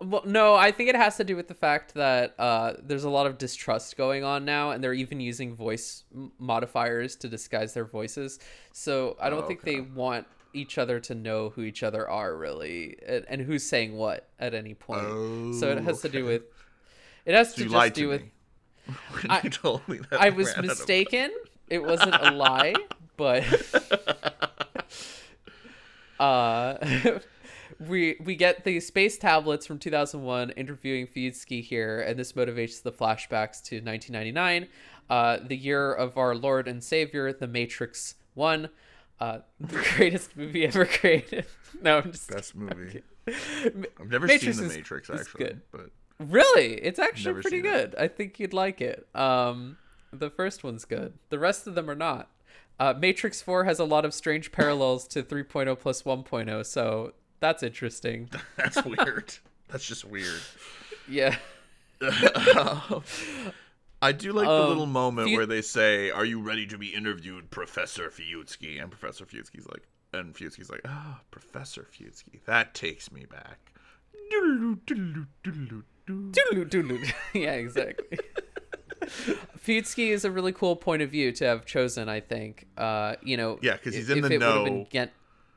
[0.00, 3.10] Well, no, I think it has to do with the fact that uh, there's a
[3.10, 6.02] lot of distrust going on now, and they're even using voice
[6.38, 8.40] modifiers to disguise their voices.
[8.72, 9.76] So I don't Oh, think okay.
[9.76, 13.96] they want each other to know who each other are really, and, and who's saying
[13.96, 15.02] what at any point.
[15.60, 16.42] so it Oh, has to do with.
[17.24, 18.22] It has So to just do to with.
[19.30, 21.30] I- you told me that I was ran out of- mistaken.
[21.68, 22.74] It wasn't a lie,
[23.16, 23.44] but
[26.18, 26.76] uh,
[27.80, 32.92] we we get the space tablets from 2001 interviewing Fuyutsuki here, and this motivates the
[32.92, 34.68] flashbacks to 1999,
[35.08, 38.68] uh, the year of our Lord and Savior, The Matrix One,
[39.18, 41.46] uh, the greatest movie ever created.
[41.82, 43.02] no, I'm just best movie.
[43.26, 45.60] I've never Matrix seen The Matrix is actually, good.
[45.72, 46.74] but Really?
[46.74, 47.70] It's actually pretty seen it.
[47.70, 47.94] good.
[47.98, 49.06] I think you'd like it.
[49.14, 49.78] Um,
[50.12, 51.14] the first one's good.
[51.30, 52.28] The rest of them are not.
[52.78, 57.62] Uh, Matrix 4 has a lot of strange parallels to 3.0 plus 1.0, so that's
[57.62, 58.30] interesting.
[58.56, 59.34] that's weird.
[59.68, 60.40] That's just weird.
[61.08, 61.36] Yeah.
[64.02, 66.76] I do like the Um, little moment Fu- where they say, "Are you ready to
[66.78, 72.74] be interviewed, Professor Fuyutsuki?" And Professor Fuyutsuki's like, and Fuyutsuki's like, "Ah, Professor Fuyutsuki, that
[72.74, 73.72] takes me back."
[77.34, 78.18] Yeah, exactly.
[79.64, 82.66] Fuyutsuki is a really cool point of view to have chosen, I think.
[82.76, 84.86] Uh, you know, Yeah, 'cause he's in the it would've been know.
[84.90, 85.10] Gen-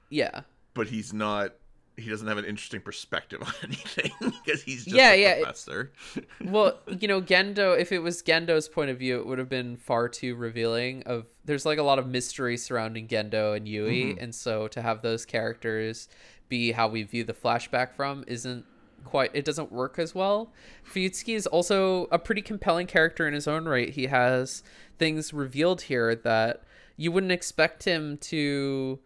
[0.09, 0.41] yeah.
[0.73, 1.53] But he's not
[1.97, 5.35] he doesn't have an interesting perspective on anything because he's just Yeah, a yeah.
[5.37, 5.91] professor.
[6.43, 9.77] well, you know, Gendo, if it was Gendo's point of view, it would have been
[9.77, 14.23] far too revealing of there's like a lot of mystery surrounding Gendo and Yui, mm-hmm.
[14.23, 16.07] and so to have those characters
[16.49, 18.65] be how we view the flashback from isn't
[19.03, 20.51] quite it doesn't work as well.
[20.85, 23.89] Fuyutsuki is also a pretty compelling character in his own right.
[23.89, 24.63] He has
[24.97, 26.63] things revealed here that
[26.95, 28.99] you wouldn't expect him to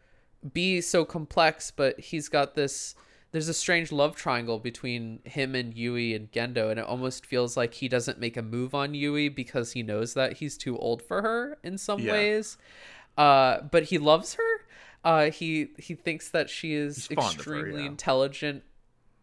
[0.54, 2.96] be so complex, but he's got this
[3.32, 7.58] there's a strange love triangle between him and Yui and Gendo, and it almost feels
[7.58, 11.02] like he doesn't make a move on Yui because he knows that he's too old
[11.02, 12.14] for her in some Yeah.
[12.14, 12.58] ways.
[13.18, 14.62] Uh, but he loves her.
[15.04, 17.88] Uh, he he thinks that she is of her, extremely yeah.
[17.88, 18.64] intelligent.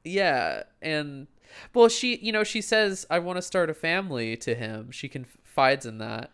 [0.05, 1.27] Yeah, and
[1.73, 4.91] well, she you know she says I want to start a family to him.
[4.91, 6.31] She confides in that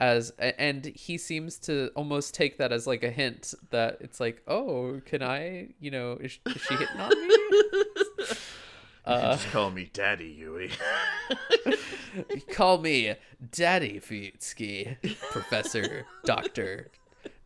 [0.00, 4.42] as and he seems to almost take that as like a hint that it's like
[4.48, 7.36] oh can i you know is, is she hitting on me
[9.06, 9.20] You Uh.
[9.20, 10.70] can just call me Daddy Yui.
[12.52, 13.14] call me
[13.50, 14.96] daddy Fuyutsuki,
[15.30, 16.90] professor doctor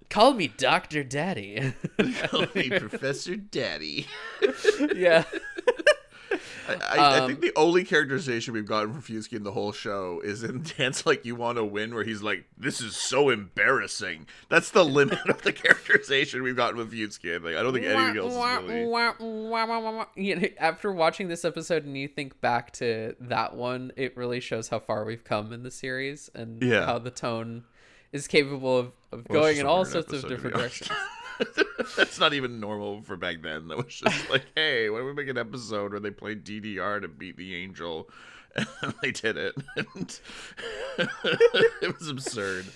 [0.09, 1.75] call me doctor daddy
[2.23, 4.07] call me Professor Daddy.
[4.95, 5.25] yeah
[6.69, 9.73] I, I, I Um, think the only characterization we've gotten from Fusky in the whole
[9.73, 13.31] show is in Dance Like You Want to Win, where he's like, "This is so
[13.31, 17.33] embarrassing." That's the limit of the characterization we've gotten with Fusky.
[17.33, 18.85] I I don't think anything else is really.
[20.17, 24.41] you know, after watching this episode and you think back to that one, it really
[24.41, 26.85] shows how far we've come in the series and Yeah.
[26.87, 27.65] how the tone
[28.13, 30.91] is capable of, of Well, going in all sorts of different directions.
[31.97, 33.69] That's not even normal for back then.
[33.69, 37.01] That was just like, hey, why don't we make an episode where they play DDR
[37.03, 38.09] to beat the angel?
[38.57, 38.67] And
[39.03, 39.55] they did it.
[41.81, 42.67] It was absurd.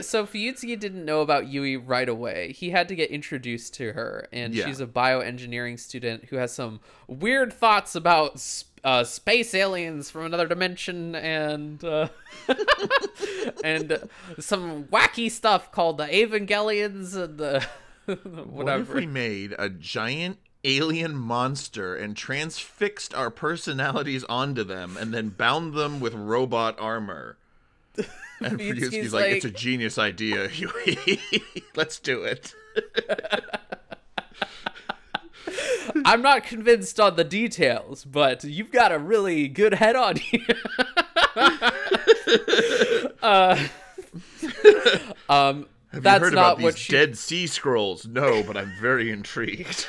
[0.00, 2.52] So Fuyutsuki didn't know about Yui right away.
[2.52, 4.66] He had to get introduced to her, and Yeah.
[4.66, 8.40] she's a bioengineering student who has some weird thoughts about
[8.84, 12.08] uh, space aliens from another dimension and uh,
[13.64, 13.98] and uh,
[14.38, 17.66] some wacky stuff called the Evangelions and the
[18.06, 18.44] whatever.
[18.46, 25.12] What if we made a giant alien monster and transfixed our personalities onto them and
[25.14, 27.36] then bound them with robot armor?
[28.44, 31.22] And Fuyutsuki's Fuyutsuki's like, it's a genius idea, Yui.
[31.76, 32.52] Let's do it.
[36.04, 40.44] I'm not convinced on the details, but you've got a really good head on you.
[43.22, 43.58] uh,
[45.28, 46.92] um, Have that's you heard not about what these she.
[46.92, 48.06] Dead Sea Scrolls?
[48.06, 49.86] No, but I'm very intrigued.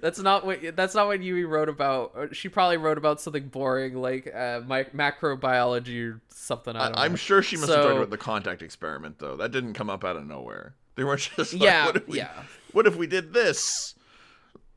[0.00, 0.76] That's not what.
[0.76, 2.30] That's not what Yui wrote about.
[2.32, 6.76] She probably wrote about something boring like uh, mi- macrobiology or something.
[6.76, 9.36] I am sure she must have So- talked about the contact experiment, though.
[9.36, 10.74] That didn't come up out of nowhere.
[10.96, 12.42] They weren't just like, Yeah, what if we, yeah.
[12.72, 13.94] what if we did this?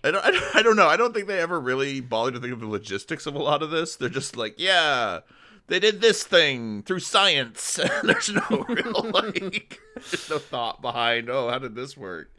[0.04, 0.88] I don't, I don't, I don't know.
[0.88, 3.62] I don't think they ever really bothered to think of the logistics of a lot
[3.62, 3.96] of this.
[3.98, 5.20] They're just like, yeah,
[5.68, 7.74] they did this thing through science.
[8.04, 11.30] there's no real like, there's no thought behind.
[11.30, 12.30] Oh, how did this work?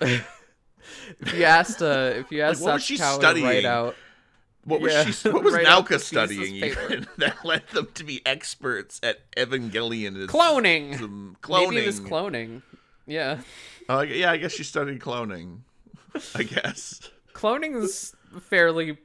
[0.00, 3.46] If you asked, uh, if you asked what was she studying?
[3.46, 3.94] write out,
[4.64, 5.28] What was Yeah, she?
[5.30, 10.26] What was right Nauka studying even that led them to be experts at Evangelion?
[10.26, 11.36] cloning.
[11.40, 11.70] Cloning.
[11.70, 12.62] Maybe it was cloning.
[13.06, 13.40] Yeah,
[13.88, 15.60] I- yeah, I guess she studied cloning.
[16.34, 17.00] I guess.
[17.34, 18.98] cloning is fairly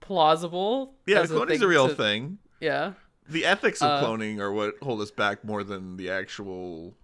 [0.00, 0.94] plausible.
[1.06, 2.38] Yeah, cloning's thing a real to- thing.
[2.60, 2.92] Yeah.
[3.28, 6.94] The ethics of Uh, cloning are what hold us back more than the actual,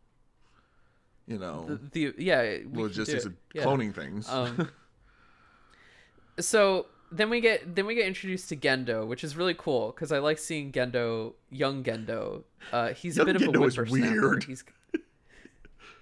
[1.26, 3.64] you know, The, the yeah we can do logistics of Yeah.
[3.64, 4.28] cloning things.
[4.28, 4.70] Um,
[6.38, 10.12] so then we get then we get introduced to Gendo, which is really cool because
[10.12, 12.44] I like seeing Gendo, young Gendo.
[12.72, 13.90] Uh, he's Young a bit of a Gendo whippersnapper.
[14.30, 14.44] weird.
[14.44, 14.62] He's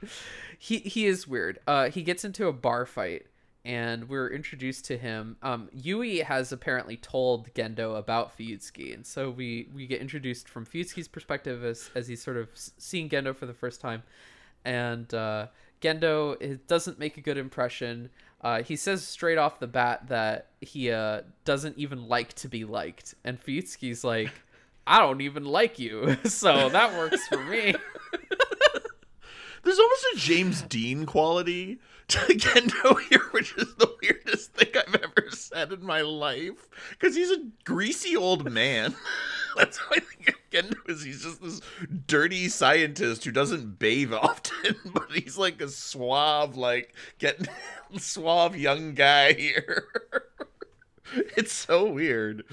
[0.58, 1.58] he he is weird.
[1.66, 3.26] Uh, he gets into a bar fight,
[3.64, 5.36] and we're introduced to him.
[5.42, 10.64] Um, Yui has apparently told Gendo about Fuyutsuki, and so we we get introduced from
[10.66, 14.02] Fuyutsuki's perspective as as he's sort of seeing Gendo for the first time,
[14.64, 15.46] and uh,
[15.80, 18.10] Gendo it doesn't make a good impression.
[18.40, 22.64] Uh, he says straight off the bat that he uh, doesn't even like to be
[22.64, 24.30] liked, and Fuyutsuki's like,
[24.86, 27.74] "I don't even like you, so that works for me."
[29.62, 34.94] There's almost a James Dean quality to Gendo here, which is the weirdest thing I've
[34.94, 36.68] ever said in my life.
[36.90, 38.94] Because he's a greasy old man.
[39.56, 41.02] That's how I think Gendo is.
[41.02, 41.60] He's just this
[42.06, 47.48] dirty scientist who doesn't bathe often, but he's like a suave, like getting
[47.98, 49.84] suave young guy here.
[51.36, 52.44] it's so weird.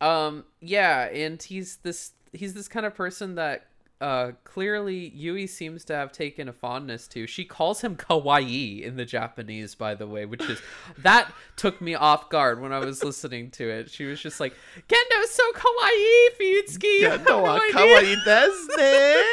[0.00, 3.66] Um, yeah, and he's this he's this kind of person that
[4.00, 7.26] uh, clearly Yui seems to have taken a fondness to.
[7.26, 10.60] She calls him kawaii in the Japanese, by the way, which is
[10.98, 13.90] that took me off guard when I was listening to it.
[13.90, 14.54] She was just like,
[14.88, 19.26] "Gendo's so kawaii, Fuyutsuki." you have Gendo no wa kawaii desu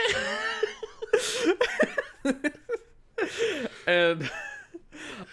[3.88, 4.30] and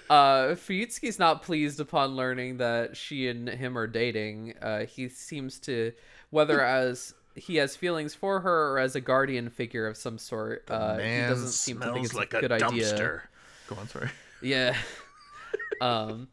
[0.09, 4.55] uh Fuyutsuki's not pleased upon learning that she and him are dating.
[4.63, 5.93] Uh he seems to
[6.31, 10.71] whether as he has feelings for her or as a guardian figure of some sort.
[10.71, 13.23] uh he doesn't seem to think it's like a good idea.
[13.69, 14.11] Go on, sorry.
[14.43, 14.77] Yeah.
[15.81, 16.29] um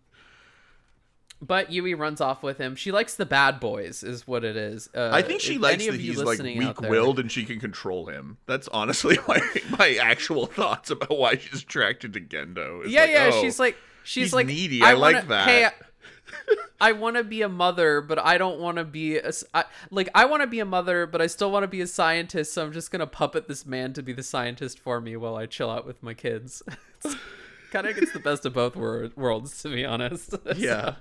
[1.43, 2.75] but Yui runs off with him.
[2.75, 4.89] She likes the bad boys, is what it is.
[4.93, 7.59] Uh, I think she likes that he's like listening out there- weak-willed and she can
[7.59, 8.37] control him.
[8.45, 9.39] That's honestly my
[9.79, 12.83] my actual thoughts about why she's attracted to Gendo.
[12.87, 13.29] Yeah, like, yeah.
[13.33, 14.83] oh, she's like, she's he's like needy.
[14.83, 15.75] I like wanna- Hey, that.
[16.81, 20.09] I want to be a mother, but I don't want to be a, I, like
[20.15, 22.53] I want to be a mother, but I still want to be a scientist.
[22.53, 25.45] So I'm just gonna puppet this man to be the scientist for me while I
[25.45, 26.63] chill out with my kids.
[27.71, 30.35] kind of gets the best of both wor- worlds, to be honest.
[30.55, 30.95] yeah.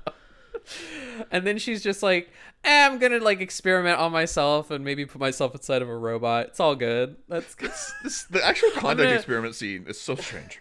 [1.30, 2.30] and then she's just like,
[2.64, 6.48] eh, I'm gonna like experiment on myself and maybe put myself inside of a robot.
[6.48, 7.16] It's all good.
[7.28, 7.72] That's good.
[8.02, 10.60] This, the actual contact gonna- experiment scene is so strange.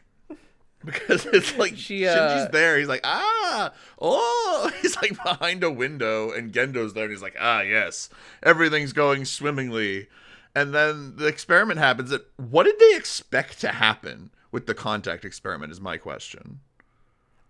[0.92, 2.78] Because it's like She, Shinji's uh, there.
[2.78, 4.72] He's like, ah, oh.
[4.82, 8.10] He's like behind a window, and Gendo's there, and he's like, ah, yes,
[8.44, 10.08] everything's going swimmingly.
[10.56, 12.12] And then the experiment happens.
[12.12, 15.72] And what did they expect to happen with the contact experiment?
[15.72, 16.60] Is my question.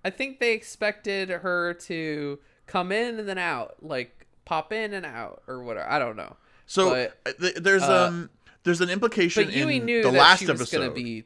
[0.04, 5.06] I think they expected her to come in and then out, like pop in and
[5.06, 5.90] out or whatever.
[5.90, 6.36] I don't know.
[6.66, 8.30] So But, uh, th- there's uh, um
[8.64, 10.78] there's an implication But Yui in knew the that last she was episode.
[10.80, 11.24] gonna be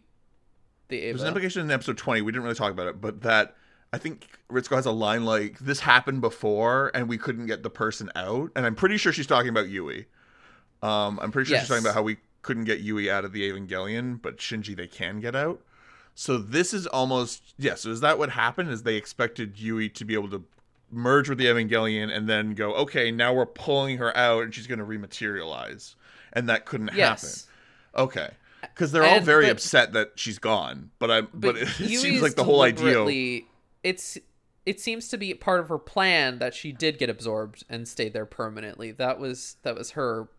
[0.93, 2.21] the There's an implication in episode 20.
[2.21, 3.55] We didn't really talk about it, but that
[3.91, 7.69] I think Ritsuko has a line like, "This happened before, and we couldn't get the
[7.69, 10.07] person out." And I'm pretty sure she's talking about Yui.
[10.81, 13.49] Um, I'm pretty sure she's talking about how we couldn't get Yui out of the
[13.49, 15.61] Evangelion, but Shinji they can get out.
[16.15, 17.75] So this is almost yeah.
[17.75, 18.69] So is that what happened?
[18.69, 20.43] Is they expected Yui to be able to
[20.91, 24.67] merge with the Evangelion and then go, okay, now we're pulling her out, and she's
[24.67, 25.95] going to rematerialize,
[26.33, 27.47] and that couldn't yes.
[27.93, 28.03] happen.
[28.03, 28.29] Okay.
[28.73, 31.61] Because they're all And- very but- upset that she's gone, but I but, But, it,
[31.79, 33.41] it seems like the whole idea.
[33.83, 34.17] It's
[34.65, 38.13] it seems to be part of her plan that she did get absorbed and stayed
[38.13, 38.91] there permanently.
[38.91, 40.29] That was that was her.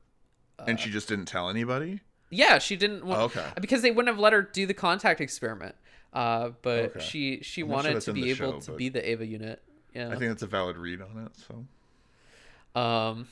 [0.66, 2.00] and she just didn't tell anybody.
[2.30, 3.46] Yeah, she didn't want Oh, okay.
[3.60, 5.74] because they wouldn't have let her do the contact experiment.
[6.12, 7.00] Uh, but Okay.
[7.00, 9.62] she she I'm not sure wanted to be able show, to be the Eva unit.
[9.92, 10.06] Yeah.
[10.08, 11.32] I think that's a valid read on it.
[12.74, 13.28] So Um,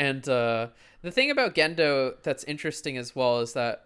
[0.00, 0.68] and uh,
[1.02, 3.84] the thing about Gendo that's interesting as well is that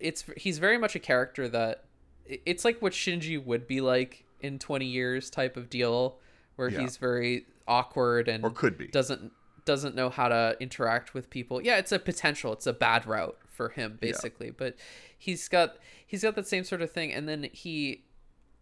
[0.00, 1.84] it's he's very much a character that
[2.26, 6.18] it's like what Shinji would be like in 20 years type of deal
[6.56, 6.80] where Yeah.
[6.80, 8.88] he's very awkward and or could be.
[8.88, 9.32] doesn't
[9.66, 11.60] doesn't know how to interact with people.
[11.62, 12.52] Yeah, it's a potential.
[12.54, 14.76] It's a bad route for him basically, but
[15.18, 18.04] he's got he's got that same sort of thing and then he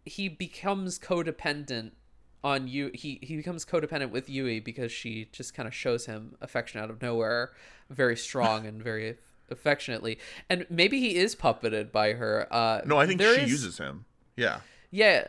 [0.05, 1.91] he becomes codependent
[2.43, 6.35] on you he he becomes codependent with Yui because she just kind of shows him
[6.41, 7.51] affection out of nowhere
[7.89, 9.17] very strong and very
[9.49, 10.17] affectionately
[10.49, 14.05] and maybe he is puppeted by her uh no, I think she is- uses him.
[14.37, 14.61] Yeah.
[14.91, 15.27] yeah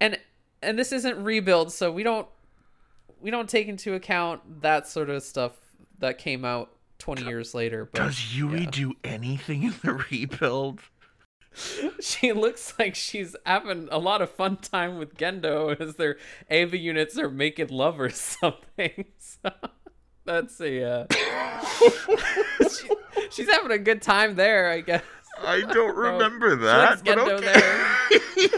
[0.00, 0.18] and
[0.62, 2.28] and this isn't rebuild so we don't
[3.20, 5.52] we don't take into account that sort of stuff
[6.00, 8.70] that came out 20 years later but Does Yui yeah.
[8.70, 10.80] do anything in the rebuild?
[12.00, 16.16] she looks like she's having a lot of fun time with Gendo as their
[16.50, 19.06] Eva units are making love or something.
[19.18, 19.50] So
[20.24, 21.06] that's a uh,
[22.70, 22.88] she-
[23.30, 25.02] she's having a good time there, I guess.
[25.38, 26.78] I don't remember She that.
[26.90, 27.60] likes But Gendo okay.
[27.60, 28.50] there.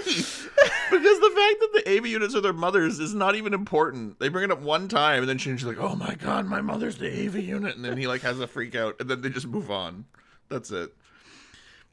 [0.91, 4.19] because the fact that the Eva units are their mothers is not even important.
[4.21, 6.97] They bring it up one time, and then she's like, "Oh my god, my mother's
[6.99, 9.47] the Eva unit," and then he like has a freak out, and then they just
[9.49, 10.05] move on.
[10.49, 10.95] That's it.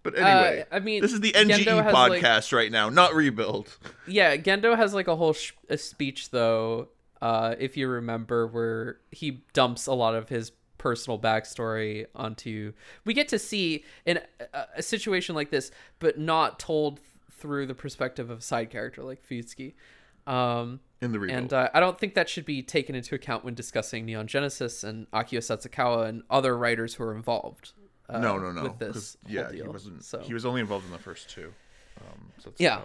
[0.06, 2.88] But anyway, Uh, I mean, this is the NGE Gendo has, like- podcast right now,
[2.89, 3.78] not rebuild.
[4.08, 6.89] Yeah, Gendo has like a whole sh- a speech though,
[7.22, 12.74] uh, if you remember, where he dumps a lot of his personal backstory onto.
[13.03, 14.20] We get to see in
[14.53, 16.99] a, a situation like this, but not told
[17.32, 19.74] through the perspective of a side character like Fuyutsuki.
[20.28, 21.39] Um, In the rebuild.
[21.39, 24.84] and uh, I don't think that should be taken into account when discussing Neon Genesis
[24.84, 27.74] and Akio Satsukawa and other writers who are involved.
[28.10, 28.64] Uh, no, no, no.
[28.64, 30.03] With this, yeah, he wasn't.
[30.03, 31.51] So He was only involved in the first two.
[31.99, 32.78] Um, so Yeah.
[32.78, 32.82] uh,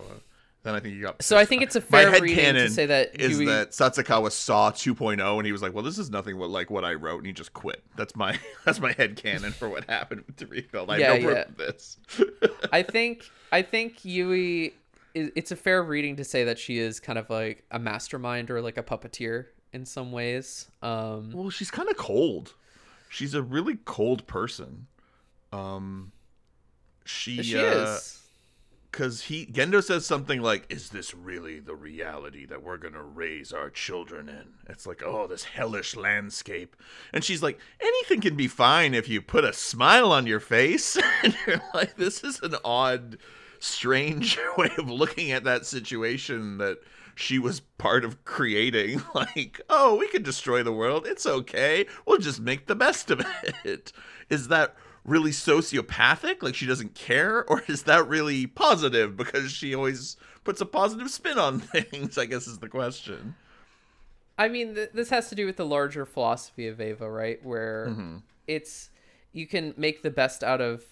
[0.63, 1.23] then I think he got.
[1.23, 4.71] So I think it's a fair reading to say that is Yui- that Satsukawa saw
[4.71, 7.27] 2.0 and he was like, "Well, this is nothing but like what I wrote," and
[7.27, 7.83] he just quit.
[7.97, 10.91] That's my that's my head canon for what happened with the rebuild.
[10.91, 11.45] I Yeah, proof yeah.
[11.57, 11.97] this.
[12.73, 14.75] I think I think Yui
[15.15, 18.51] is it's a fair reading to say that she is kind of like a mastermind
[18.51, 20.69] or like a puppeteer in some ways.
[20.83, 22.55] Um well, she's kind of cold.
[23.09, 24.87] She's a really cold person.
[25.53, 26.13] Um,
[27.05, 28.23] she, She uh, is.
[28.91, 33.53] because he Gendo says something like, "Is this really the reality that we're gonna raise
[33.53, 36.77] our children in?" It's like, oh, this hellish landscape,
[37.13, 40.97] and she's like, "Anything can be fine if you put a smile on your face."
[41.25, 43.19] and you're like, "This is an odd,
[43.59, 46.79] strange way of looking at that situation that."
[47.17, 51.07] She was part of creating, like, oh, we could destroy the world.
[51.07, 51.85] It's okay.
[52.07, 53.21] We'll just make the best of
[53.63, 53.93] it.
[54.31, 54.75] Is that
[55.05, 60.61] really sociopathic like she doesn't care or is that really positive because she always puts
[60.61, 63.35] a positive spin on things i guess is the question
[64.39, 67.45] I mean, th- this has to do with the larger philosophy of Eva, right?
[67.45, 68.17] Where Mm-hmm.
[68.47, 68.89] it's
[69.33, 70.83] you can make the best out of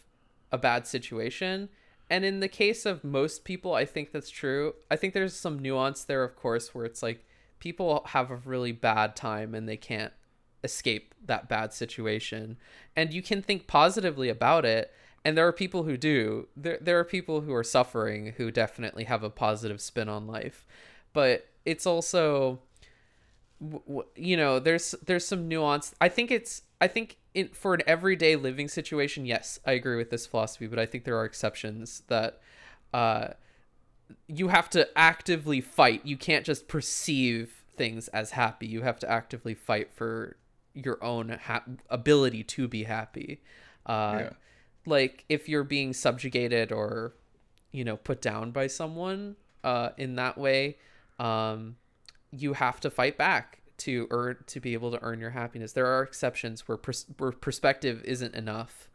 [0.52, 1.70] a bad situation.
[2.10, 4.74] And in the case of most people, I think that's true.
[4.90, 7.24] I think there's some nuance there, of course, where it's like
[7.58, 10.12] people have a really bad time and they can't
[10.64, 12.56] escape that bad situation.
[12.96, 14.92] And you can think positively about it.
[15.24, 16.48] And there are people who do.
[16.56, 20.66] There, there are people who are suffering who definitely have a positive spin on life.
[21.12, 22.60] But it's also
[24.16, 28.36] you know there's there's some nuance i think it's i think in, for an everyday
[28.36, 32.40] living situation yes i agree with this philosophy but i think there are exceptions that
[32.94, 33.28] uh
[34.26, 39.10] you have to actively fight you can't just perceive things as happy you have to
[39.10, 40.36] actively fight for
[40.84, 43.40] your own ha- ability to be happy
[43.86, 44.30] uh Yeah.
[44.86, 47.14] like if you're being subjugated or
[47.72, 50.76] you know put down by someone uh in that way
[51.18, 51.76] um
[52.30, 55.72] you have to fight back to earn to be able to earn your happiness.
[55.72, 58.90] There are exceptions where pers- where perspective isn't enough.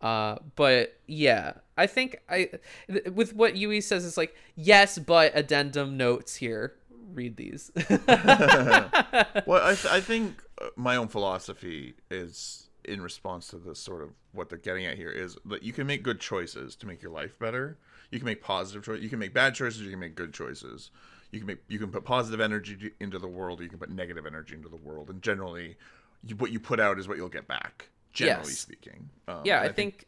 [0.00, 2.48] Uh, but yeah, I think I
[2.90, 6.74] th- with what Yui says is like yes, but addendum notes here.
[7.14, 7.70] Read these.
[8.06, 10.42] well I, th- I think
[10.76, 15.10] my own philosophy is in response to this sort of what they're getting at here
[15.10, 17.78] is that you can make good choices to make your life better
[18.10, 20.90] you can make positive choices you can make bad choices you can make good choices
[21.30, 23.90] you can make you can put positive energy into the world or you can put
[23.90, 25.76] negative energy into the world and generally
[26.24, 28.58] you, what you put out is what you'll get back generally Yes.
[28.58, 30.06] speaking um, yeah, and I think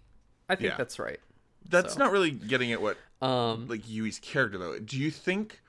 [0.48, 0.76] I think yeah.
[0.76, 1.20] that's right.
[1.70, 1.98] that's so.
[2.00, 4.78] not really getting at what Um, like Yui's character though.
[4.78, 5.60] Do you think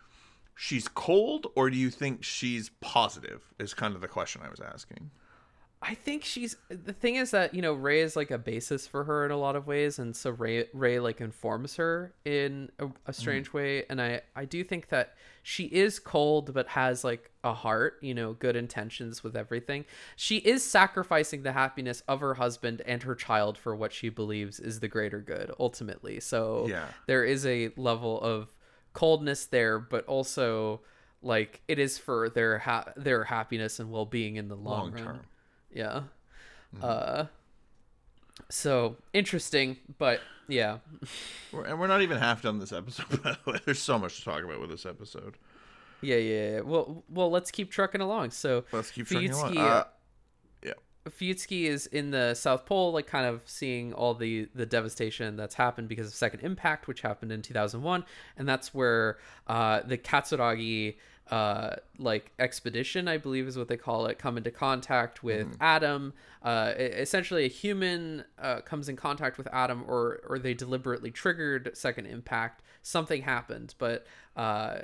[0.55, 3.53] she's cold or do you think she's positive?
[3.59, 5.11] Is kind of the question I was asking.
[5.87, 9.03] I think she's the thing is that you know Rei is like a basis for
[9.03, 12.85] her in a lot of ways, and so Rei Rei like informs her in a,
[12.85, 13.13] a mm.
[13.13, 17.53] strange way, and I I do think that she is cold but has like a
[17.53, 19.85] heart, you know, good intentions with everything.
[20.15, 24.59] She is sacrificing the happiness of her husband and her child for what she believes
[24.59, 26.19] is the greater good ultimately.
[26.19, 26.87] So Yeah.
[27.05, 28.54] there is a level of
[28.95, 30.81] coldness there, but also
[31.21, 34.91] like it is for their ha- their happiness and well being in the long, Long
[34.93, 35.03] run.
[35.03, 35.19] term.
[35.71, 36.01] Yeah.
[36.81, 37.25] Uh
[38.49, 40.77] so interesting, but yeah.
[41.51, 43.09] We're, and we're not even half done this episode.
[43.23, 45.37] By the way, there's so much to talk about with this episode.
[46.01, 46.59] Yeah, yeah, yeah.
[46.61, 48.31] Well well let's keep trucking along.
[48.31, 49.57] So Let's keep trucking along.
[49.57, 49.85] Uh,
[51.19, 51.71] yeah.
[51.71, 55.87] Is in the South Pole, like kind of seeing all the the devastation that's happened
[55.87, 58.05] because of Second Impact, which happened in 2001,
[58.37, 60.95] and that's where uh, the Katsuragi
[61.31, 66.13] uh, like expedition, I believe is what they call it, come into contact with Adam.
[66.43, 71.71] Uh, essentially, a human uh, comes in contact with Adam, or or they deliberately triggered
[71.73, 72.61] Second Impact.
[72.83, 74.79] Something happened, but uh,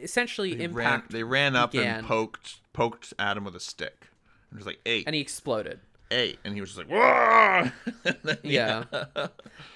[0.00, 4.06] essentially, They ran, Impact they ran up began, and poked poked Adam with a stick.
[4.50, 5.80] And was like, "Hey, and he exploded.
[6.10, 7.70] hey!" And he was just like, "Whoa!"
[8.22, 8.84] Then- Yeah.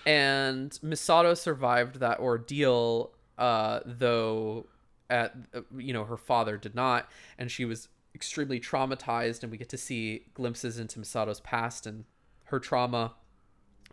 [0.06, 4.66] and Misato survived that ordeal, uh, though
[5.08, 5.34] at
[5.76, 7.08] you know her father did not,
[7.38, 9.42] and she was extremely traumatized.
[9.42, 12.04] And we get to see glimpses into Misato's past and
[12.44, 13.14] her trauma.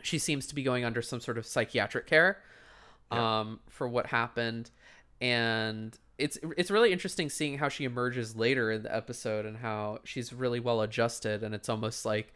[0.03, 2.39] She seems to be going under some sort of psychiatric care,
[3.09, 4.69] um, for what happened,
[5.19, 9.99] and it's it's really interesting seeing how she emerges later in the episode and how
[10.03, 12.33] she's really well adjusted, and it's almost like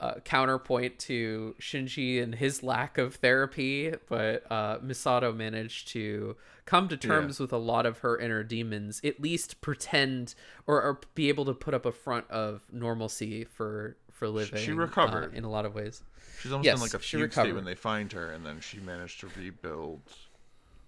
[0.00, 6.88] uh, counterpoint to Shinji and his lack of therapy, but uh, Misato managed to come
[6.88, 10.34] to terms with a lot of her inner demons, at least pretend
[10.66, 14.58] or, or be able to put up a front of normalcy for for living.
[14.60, 15.34] She recovered.
[15.34, 16.02] in a lot of ways.
[16.40, 17.54] She's almost Yes, in like a fugue state recovered.
[17.54, 20.00] when they find her, and then she managed to rebuild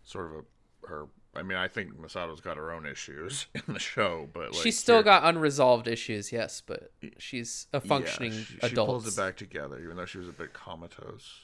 [0.05, 1.07] sort of a her.
[1.37, 4.79] I mean, I think Misato's got her own issues in the show, but like she's
[4.79, 8.89] still got unresolved issues, yes, but she's a yeah, functioning she, she adult.
[8.89, 11.41] pulls it back together, even though she was a bit comatose.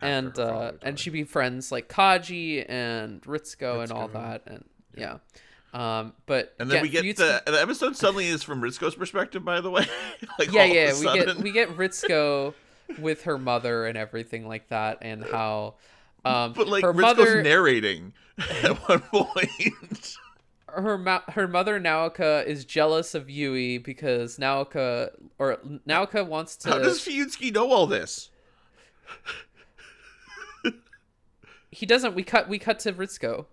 [0.00, 4.64] and uh, and she befriends like Kaji and Ritsuko, and all that, and
[4.96, 5.18] yeah.
[5.72, 9.60] Um, but And then we get the the episode suddenly is from Ritsuko's perspective, by
[9.60, 9.86] the way.
[10.38, 12.54] like yeah all of a yeah we get we get Ritsuko
[12.98, 15.74] with her mother and everything like that, and how
[16.24, 18.12] um, But like her Ritsuko's mother narrating
[18.62, 20.16] at one point.
[20.68, 25.58] her ma- her mother Naoka is jealous of Yui because Naoka or
[25.88, 26.70] Naoka wants to.
[26.70, 28.30] How does Fuyutsuki know all this?
[31.70, 32.14] he doesn't.
[32.14, 32.48] We cut.
[32.48, 33.46] We cut to Ritsuko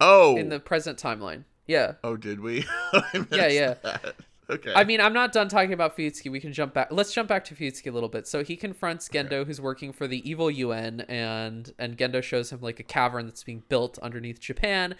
[0.00, 0.36] Oh.
[0.36, 1.44] in the present timeline.
[1.66, 1.92] Yeah.
[2.04, 2.64] Oh, did we?
[2.92, 3.74] I Yeah, yeah.
[3.82, 4.14] that.
[4.50, 4.72] Okay.
[4.74, 6.30] I mean, I'm not done talking about Fuyutsuki.
[6.30, 6.88] We can jump back.
[6.90, 8.26] Let's jump back to Fuyutsuki a little bit.
[8.26, 12.60] So he confronts Gendo, who's working for the evil UN, and and Gendo shows him
[12.60, 14.96] like a cavern that's being built underneath Japan,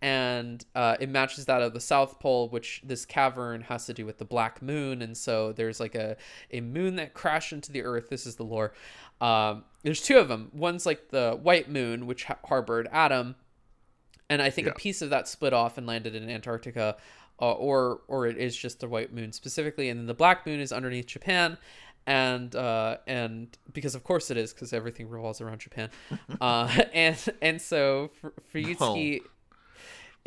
[0.00, 4.06] and uh, it matches that of the South Pole, which this cavern has to do
[4.06, 6.16] with the Black Moon, and so there's like a
[6.50, 8.08] a moon that crashed into the Earth.
[8.08, 8.72] This is the lore.
[9.20, 10.50] Um, there's two of them.
[10.54, 13.36] One's like the White Moon, which ha- harbored Adam,
[14.30, 14.72] and I think Yeah.
[14.72, 16.96] a piece of that split off and landed in Antarctica,
[17.40, 20.60] uh, or or it is just the white moon specifically, and then the black moon
[20.60, 21.58] is underneath Japan,
[22.06, 25.90] and uh, and because of course it is because everything revolves around Japan,
[26.40, 28.10] uh, and and so
[28.52, 29.20] Fuyutsuki.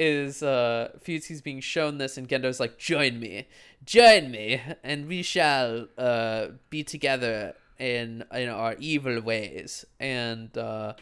[0.01, 3.49] Is uh Fuyutsuki's being shown this and Gendo's like join me
[3.83, 10.93] join me and we shall uh be together in in our evil ways and uh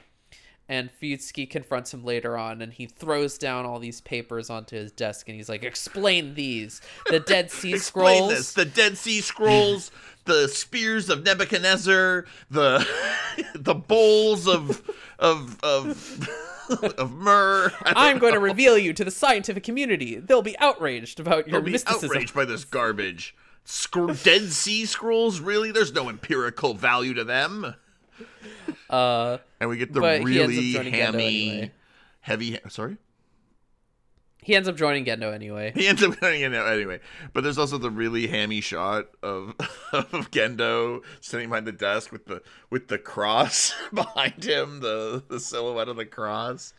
[0.70, 4.92] and Fuyutsuki confronts him later on, and he throws down all these papers onto his
[4.92, 8.54] desk, and he's like, "Explain these: the Dead Sea Explain Scrolls, this.
[8.54, 9.92] The Dead Sea Scrolls,
[10.26, 12.88] the spears of Nebuchadnezzar, the
[13.56, 14.82] the bowls of
[15.20, 16.30] of of
[16.98, 17.72] of myrrh.
[17.86, 20.16] I'm going to reveal you to the scientific community.
[20.18, 23.36] They'll be outraged about your They'll be mysticism." outraged by this garbage.
[23.64, 25.72] Scr- Dead Sea Scrolls, really?
[25.72, 27.76] There's no empirical value to them.
[28.90, 31.72] Uh, And we get the really hammy, anyway.
[32.22, 32.60] heavy.
[32.70, 32.98] Sorry.
[34.42, 35.74] he ends up joining Gendo anyway.
[35.76, 37.00] He ends up joining Gendo anyway.
[37.34, 39.54] But there's also the really hammy shot of
[39.92, 45.40] of Gendo sitting behind the desk with the with the cross behind him, the the
[45.40, 46.74] silhouette of the cross,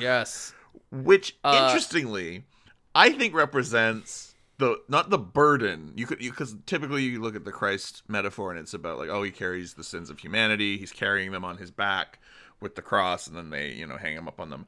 [0.00, 0.54] Yes.
[0.90, 2.44] which Uh, interestingly,
[2.94, 4.25] I think represents
[4.58, 5.92] the not the burden.
[5.96, 9.22] You could because typically you look at the Christ metaphor and it's about like oh
[9.22, 12.18] he carries the sins of humanity, he's carrying them on his back
[12.60, 14.66] with the cross, and then they you know hang him up on them.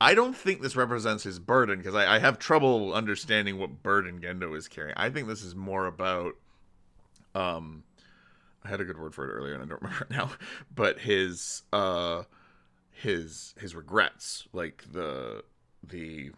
[0.00, 4.20] I don't think this represents his burden because I, I have trouble understanding what burden
[4.20, 4.94] Gendo is carrying.
[4.96, 6.36] I think this is more about,
[7.34, 7.82] um,
[8.64, 10.30] I had a good word for it earlier and I don't remember it now,
[10.74, 12.22] but his uh,
[12.90, 15.44] his his regrets, like the
[15.86, 16.30] the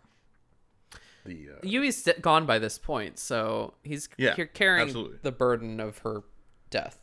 [1.24, 5.18] the uh, Yui's gone by this point, so he's Yeah, carrying absolutely.
[5.22, 6.22] the burden of her
[6.70, 6.98] death.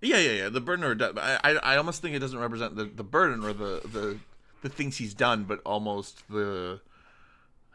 [0.00, 1.12] yeah yeah yeah the burden or death.
[1.16, 4.18] I, I I almost think it doesn't represent the the burden or the the
[4.62, 6.80] the things he's done, but almost the.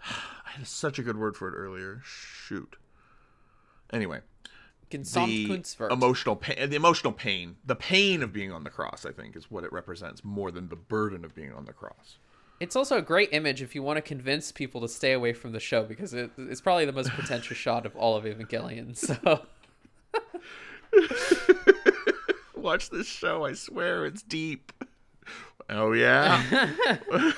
[0.06, 2.02] I had such a good word for it earlier.
[2.04, 2.76] Shoot.
[3.92, 4.22] Anyway,
[4.90, 9.36] the emotional pain, the emotional pain, the pain of being on the cross, I think,
[9.36, 12.18] is what it represents more than the burden of being on the cross.
[12.60, 15.52] It's also a great image if you want to convince people to stay away from
[15.52, 18.96] the show because it, it's probably the most pretentious shot of all of Evangelion.
[18.96, 19.42] So
[22.56, 23.44] Watch this show.
[23.46, 24.72] I swear it's deep.
[25.70, 26.72] Oh yeah.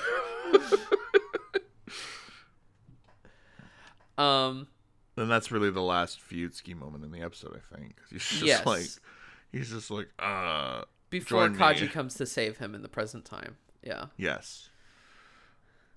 [4.18, 4.68] um
[5.18, 7.96] and that's really the last Fuyutsuki moment in the episode, I think.
[8.12, 8.66] He's just Yes.
[8.66, 8.86] like,
[9.52, 11.58] he's just like, uh, before Join me.
[11.58, 13.56] Kaji comes to save him in the present time.
[13.82, 14.08] Yeah.
[14.18, 14.70] yes.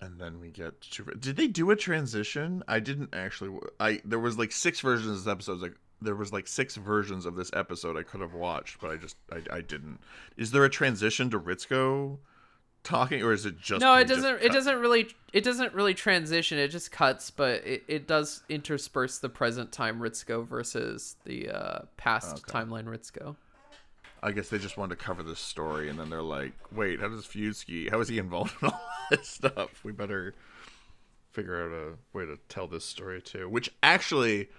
[0.01, 1.03] And then we get to.
[1.03, 2.63] Did they do a transition?
[2.67, 3.57] I didn't actually.
[3.79, 5.59] I there was like six versions of this episode.
[5.59, 8.95] Like there was like six versions of this episode I could have watched, but I
[8.95, 9.99] just I, I didn't.
[10.37, 12.19] Is there a transition to Ritsuko
[12.83, 14.41] talking, or is it just No, it doesn't.
[14.41, 15.09] It doesn't really.
[15.33, 16.57] It doesn't really transition.
[16.57, 21.79] It just cuts, but it, it does intersperse the present time Ritsuko versus the uh,
[21.97, 22.57] past Okay.
[22.57, 23.35] timeline Ritsuko.
[24.21, 27.07] I guess they just wanted to cover this story, and then they're like, "Wait, how
[27.07, 27.89] does Fusky?
[27.89, 29.83] How is he involved in all this stuff?
[29.83, 30.35] We better
[31.31, 34.49] figure out a way to tell this story too." Which actually,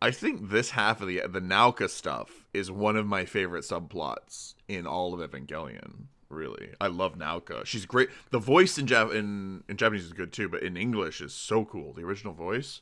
[0.00, 4.54] I think this half of the the Nauka stuff is one of my favorite subplots
[4.68, 6.06] in all of Evangelion.
[6.30, 7.64] Really, I love Nauka.
[7.64, 8.10] She's great.
[8.30, 11.64] The voice in Jap- in in Japanese is good too, but in English is so
[11.64, 11.92] cool.
[11.92, 12.80] The original voice,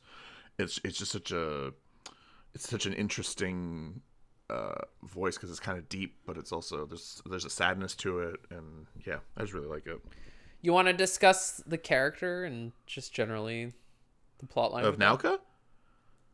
[0.59, 1.73] it's it's just such a
[2.55, 4.03] it's such an interesting
[4.51, 4.75] uh,
[5.05, 8.37] voice because it's kind of deep, but it's also there's there's a sadness to it,
[8.51, 10.01] and yeah, I just really like it.
[10.63, 13.73] You want to discuss the character and just generally
[14.39, 15.19] the plot line Of that?
[15.21, 15.39] Nauka,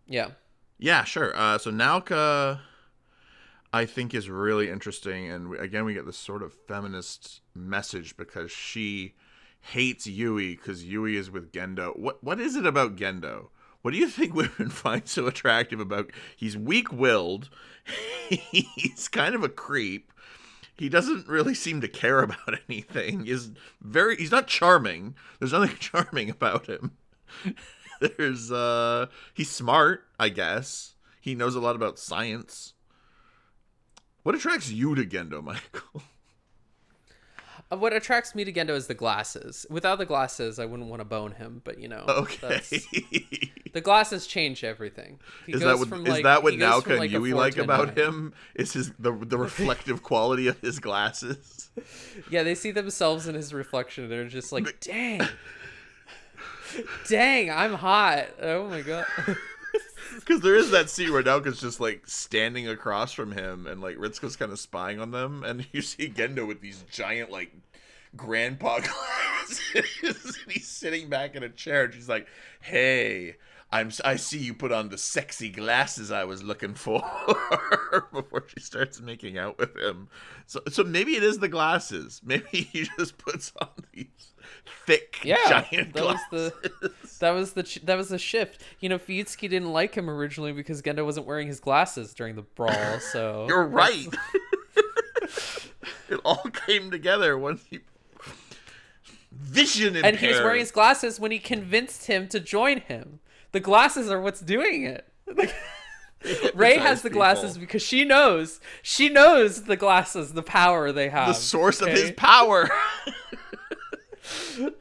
[0.06, 0.30] Yeah.
[0.78, 1.36] yeah, sure.
[1.36, 2.60] Uh, so Nauka,
[3.72, 8.16] I think is really interesting, and we, again we get this sort of feminist message
[8.16, 9.14] because she
[9.60, 11.98] hates Yui because Yui is with Gendo.
[11.98, 13.48] What what is it about Gendo?
[13.82, 16.10] What do you think women find so attractive about?
[16.36, 17.50] He's weak-willed.
[18.28, 20.12] He's kind of a creep.
[20.76, 23.26] He doesn't really seem to care about anything.
[23.26, 24.16] He's very.
[24.16, 25.14] He's not charming.
[25.38, 26.92] There's nothing charming about him.
[28.00, 28.50] There's.
[28.50, 30.94] uh He's smart, I guess.
[31.20, 32.72] He knows a lot about science.
[34.22, 36.02] What attracts you to Gendo, Michael?
[37.72, 39.64] Uh, What attracts me to Gendo is the glasses.
[39.70, 41.62] Without the glasses, I wouldn't want to bone him.
[41.64, 42.60] But you know, Okay.
[43.72, 45.18] the glasses change everything.
[45.46, 47.96] He is that what, from, is like- that what goes like, and Yui like about
[47.96, 48.06] nine.
[48.06, 48.34] him?
[48.54, 51.70] Is his the the reflective quality of his glasses?
[52.30, 54.08] Yeah, they see themselves in his reflection.
[54.10, 55.22] They're just like, dang,
[57.08, 58.26] dang, I'm hot.
[58.40, 59.06] Oh my god.
[60.20, 63.96] Because there is that scene where Nauka's just like standing across from him, and like
[63.96, 67.52] Ritsuko's kind of spying on them, and you see Gendo with these giant like
[68.16, 72.26] grandpa glasses, and he's sitting back in a chair, and she's like,
[72.60, 73.36] "Hey."
[73.74, 77.02] I'm, I see you put on the sexy glasses I was looking for
[78.12, 80.08] before she starts making out with him.
[80.44, 82.20] So, so maybe it is the glasses.
[82.22, 84.31] Maybe he just puts on these
[84.86, 88.62] thick, Yeah, giant that was the that was the that was the shift.
[88.80, 92.42] You know, Fuyutsuki didn't like him originally because Gendo wasn't wearing his glasses during the
[92.42, 92.98] brawl.
[93.00, 94.08] So You're right.
[96.08, 97.80] it all came together once he
[99.32, 103.20] vision and he was wearing his glasses when he convinced him to join him.
[103.52, 105.08] The glasses are what's doing it.
[106.54, 111.28] Rei has the glasses because she knows she knows the glasses, the power they have.
[111.28, 112.70] the source of his power.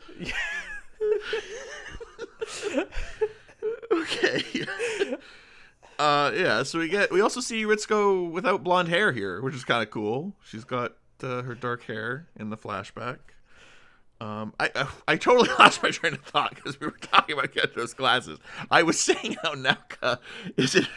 [3.92, 4.44] okay.
[6.00, 9.64] Uh yeah, so we get we also see Ritsuko without blonde hair here, which is
[9.64, 10.34] kind of cool.
[10.44, 13.20] She's got uh, her dark hair in the flashback.
[14.20, 17.54] Um, I, I I totally lost my train of thought because we were talking about
[17.54, 18.40] Gendo's glasses.
[18.72, 20.18] I was saying how Nauka
[20.58, 20.88] is it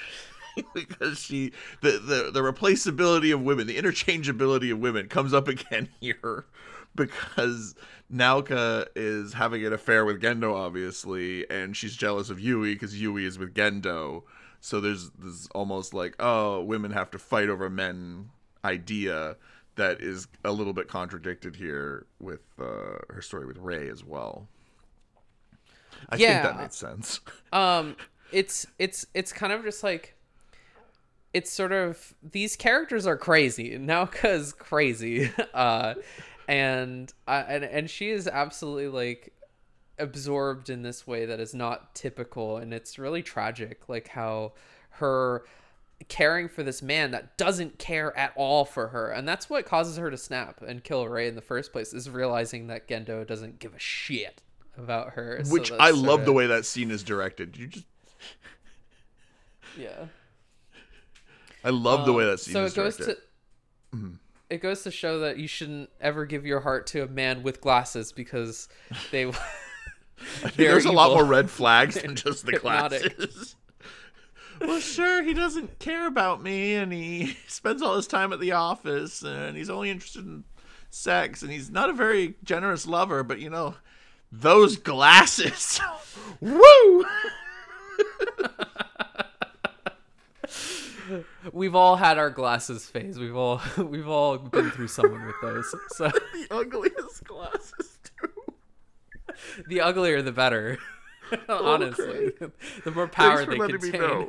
[0.74, 5.90] because she the, the the replaceability of women, the interchangeability of women comes up again
[6.01, 6.47] here
[6.97, 7.74] because
[8.12, 13.24] Nauka is having an affair with Gendo, obviously, and she's jealous of Yui because Yui
[13.24, 14.22] is with Gendo.
[14.61, 18.30] So there's this almost like oh, women have to fight over men
[18.64, 19.36] idea
[19.76, 24.49] that is a little bit contradicted here with uh, her story with Rei as well.
[26.09, 26.28] I Yeah.
[26.42, 27.20] think that makes sense.
[27.53, 27.97] um
[28.32, 30.14] it's it's it's kind of just like
[31.32, 35.95] it's sort of these characters are crazy Nauka's crazy uh
[36.49, 39.32] and uh, and and she is absolutely like
[39.99, 44.53] absorbed in this way that is not typical and it's really tragic like how
[44.90, 45.45] her
[46.09, 49.97] caring for this man that doesn't care at all for her and that's what causes
[49.97, 53.61] her to snap and kill Rei in the first place is realizing that Gendo doesn't
[53.61, 54.42] give a shit
[54.76, 57.57] about her Which that's I love the way that scene is directed.
[57.57, 57.86] You just
[59.78, 60.07] yeah
[61.62, 63.22] I love the way Um, that scene so is it goes directed.
[63.92, 63.99] to
[64.51, 67.61] it goes to show that you shouldn't ever give your heart to a man with
[67.61, 68.68] glasses because
[69.11, 73.16] they I think they're there's a lot more red flags than just the Hypnotic.
[73.16, 73.57] glasses.
[74.61, 78.53] well, sure, he doesn't care about me, and he spends all his time at the
[78.53, 80.45] office, and he's only interested in
[80.90, 83.22] sex, and he's not a very generous lover.
[83.22, 83.74] But you know,
[84.30, 85.80] those glasses,
[86.40, 87.05] woo!
[91.52, 95.74] We've all had our glasses phase we've all we've all been through someone with those
[95.90, 98.55] so the ugliest glasses too.
[99.68, 100.78] the uglier the better
[101.48, 102.32] honestly
[102.84, 104.28] the more power for they letting contain me know.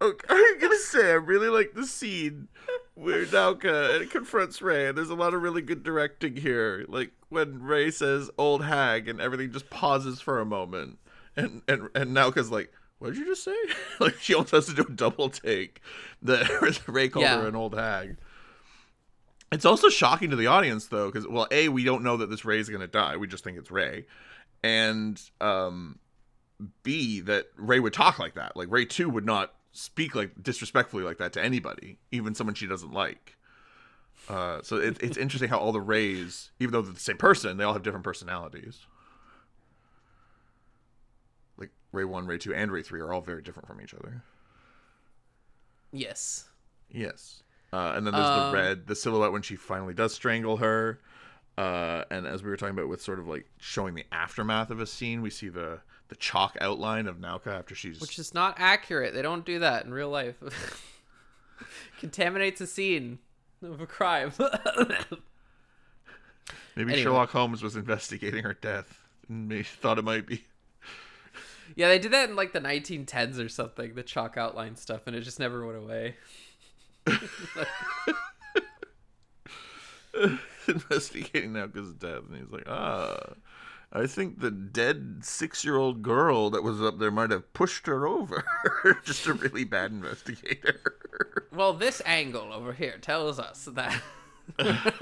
[0.00, 2.48] Okay, I'm gonna say I really like the scene
[2.94, 6.84] where Nauka confronts Rei, and there's a lot of really good directing here.
[6.88, 10.98] Like when Rei says "old hag" and everything just pauses for a moment,
[11.36, 12.72] and and and Nauka's like,
[13.02, 13.56] "What did you just say?"
[14.00, 15.80] like she almost has to do a double take.
[16.22, 16.48] That
[16.88, 17.40] Rei called Yeah.
[17.40, 18.16] her an old hag.
[19.50, 22.44] It's also shocking to the audience though, because well, a we don't know that this
[22.44, 23.16] Rei is gonna die.
[23.16, 24.06] We just think it's Rei,
[24.62, 25.98] and um,
[26.82, 28.56] B that Rei would talk like that.
[28.56, 32.66] Like Rei too would not speak like disrespectfully like that to anybody, even someone she
[32.66, 33.36] doesn't like.
[34.28, 37.56] Uh, so it, it's interesting how all the Reis, even though they're the same person,
[37.56, 38.86] they all have different personalities.
[41.56, 44.22] Like Rei one, Rei two, and Rei three are all very different from each other.
[45.92, 46.48] yes
[46.90, 47.42] Yes.
[47.72, 51.00] Uh, and then there's Um, the red, the silhouette when she finally does strangle her.
[51.56, 54.80] Uh, and as we were talking about with sort of like showing the aftermath of
[54.80, 58.54] a scene, we see the the chalk outline of Nauka after she's which is not
[58.58, 60.34] accurate they don't do that in real life
[62.00, 63.18] contaminates a scene
[63.62, 64.30] of a crime
[66.76, 67.02] maybe anyway.
[67.02, 70.44] Sherlock Holmes was investigating her death and thought it might be
[71.76, 75.16] Yeah, they did that in like the 1910s or something, the chalk outline stuff, and
[75.16, 76.16] it just never went away.
[80.68, 83.34] Investigating now because of death, and he's like, ah.
[83.94, 87.86] I think the dead six year old girl that was up there might have pushed
[87.86, 88.42] her over.
[89.04, 90.80] Just a really bad investigator.
[91.54, 94.00] Well, this angle over here tells us that
[94.56, 94.94] that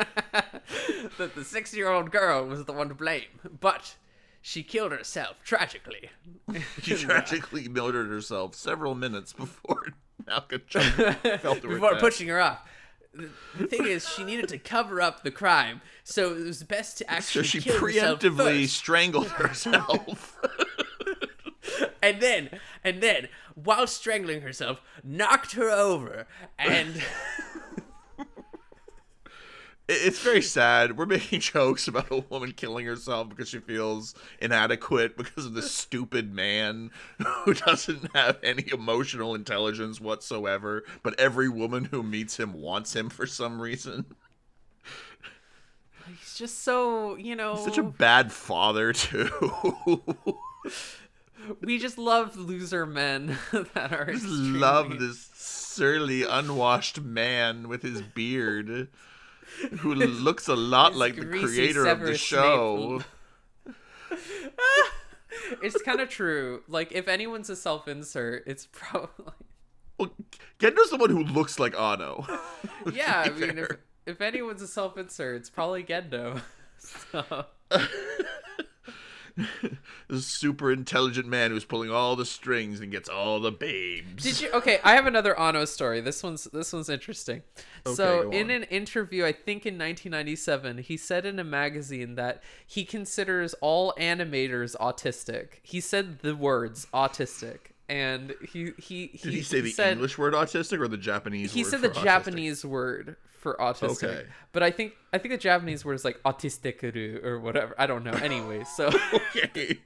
[1.37, 3.39] the six year old girl was the one to blame.
[3.61, 3.95] But
[4.41, 6.11] she killed herself tragically.
[6.83, 9.89] She tragically murdered herself several minutes before
[10.27, 12.69] Malcolm felt the Before pushing her off.
[13.13, 17.05] The thing is, she needed to cover up the crime, so it was best to
[17.05, 20.39] So actually she kill herself preemptively strangled herself.
[22.03, 22.51] and then
[22.85, 26.27] and then while strangling herself knocked her over
[26.59, 27.03] and
[29.93, 30.97] It's very sad.
[30.97, 35.71] We're making jokes about a woman killing herself because she feels inadequate because of this
[35.75, 36.93] stupid man
[37.45, 43.09] who doesn't have any emotional intelligence whatsoever, but every woman who meets him wants him
[43.11, 44.05] for some reason.
[46.07, 49.29] he's just so you know Such a bad father, too.
[51.61, 57.83] we just love loser men that are just extremely- love this surly, unwashed man with
[57.83, 58.89] his beard
[59.79, 63.03] who looks a lot like the creator of the show.
[65.63, 66.63] it's kind of true.
[66.69, 69.11] Like if anyone's a self-insert it's probably
[69.99, 70.11] Well,
[70.59, 72.27] Gendo's the one who looks like Anno.
[72.91, 73.69] yeah i mean if,
[74.07, 76.41] if anyone's a self-insert it's probably gendo.
[76.79, 77.45] So
[80.09, 84.23] this super intelligent man who's pulling all the strings and gets all the babes.
[84.23, 84.51] Did you?
[84.53, 86.01] Okay, I have another Anno story.
[86.01, 87.43] This one's this one's interesting.
[87.87, 92.43] Okay, so, in an interview, I think in 1997, he said in a magazine that
[92.67, 95.61] he considers all animators autistic.
[95.63, 100.17] He said the words autistic, and he he he, Did he say the said, English
[100.17, 102.05] word autistic or the Japanese He said the autistic?
[102.05, 104.05] Japanese word for autistic.
[104.05, 104.27] Okay.
[104.53, 106.85] But I think I think the Japanese word is like autistic
[107.25, 107.75] or whatever.
[107.79, 108.13] I don't know.
[108.13, 108.87] Anyway, so
[109.37, 109.79] Okay.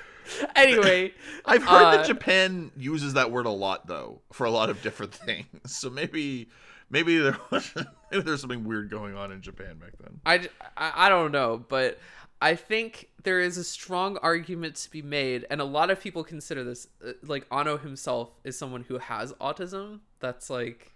[0.56, 1.12] anyway,
[1.44, 4.80] I've heard Uh, that Japan uses that word a lot though for a lot of
[4.82, 5.46] different things.
[5.66, 6.48] So maybe
[6.88, 7.72] maybe there was
[8.10, 10.20] maybe there's something weird going on in Japan back then.
[10.24, 11.98] I, I, I don't know, but
[12.42, 16.24] I think there is a strong argument to be made, and a lot of people
[16.24, 20.00] consider this uh, like Anno himself is someone who has autism.
[20.20, 20.92] That's like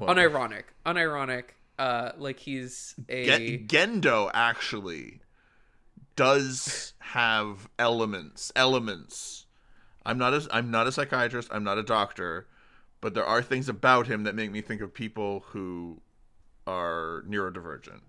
[0.00, 1.44] unironic, unironic.
[1.78, 5.20] Uh, like he's a Gendo actually
[6.16, 9.44] does have elements elements.
[10.06, 12.46] I'm not a I'm not a psychiatrist, I'm not a doctor,
[13.02, 16.00] but there are things about him that make me think of people who
[16.66, 18.00] are neurodivergent.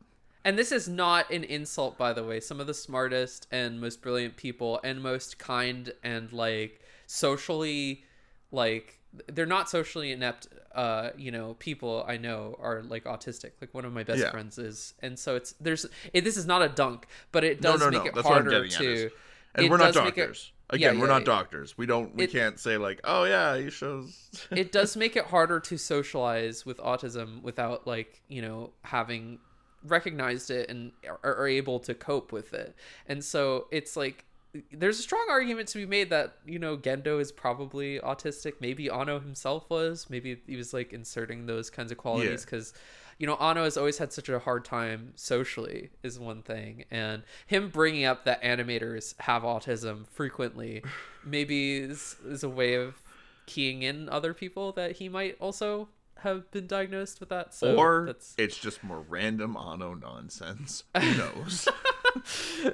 [0.48, 2.40] And this is not an insult, by the way.
[2.40, 8.06] Some of the smartest and most brilliant people and most kind and like socially,
[8.50, 10.48] like they're not socially inept.
[10.74, 13.52] Uh, you know, people I know are like autistic.
[13.60, 14.32] Like one of my best Yeah.
[14.32, 17.82] friends is, and so it's there's it, this is not a dunk, but it does
[17.82, 18.06] no, make no.
[18.06, 19.10] it That's harder to.
[19.56, 20.54] And we're not it- doctors.
[20.70, 21.26] Again, Yeah, we're yeah, not yeah.
[21.26, 21.78] doctors.
[21.78, 25.26] We don't we It- can't say like, "Oh yeah, he shows it does make it
[25.26, 29.40] harder to socialize with autism without like you know having
[29.86, 32.76] recognized it and are, are able to cope with it.
[33.08, 34.26] And so it's like
[34.72, 38.54] there's a strong argument to be made that you know gendo is probably autistic.
[38.60, 40.10] Maybe Anno himself was.
[40.10, 42.46] Maybe he was like inserting those kinds of qualities Yeah.
[42.46, 42.74] because
[43.20, 46.86] you know Anno has always had such a hard time socially is one thing.
[46.90, 50.84] And him bringing up that animators have autism frequently
[51.26, 53.02] maybe is, is a way of
[53.46, 55.88] keying in other people that he might also
[56.20, 57.54] have been diagnosed with that.
[57.54, 60.84] So or that's it's just more random Anno nonsense.
[60.98, 61.68] Who knows?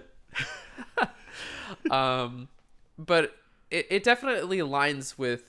[1.92, 2.48] um
[2.98, 3.36] but
[3.72, 5.44] it, it definitely aligns with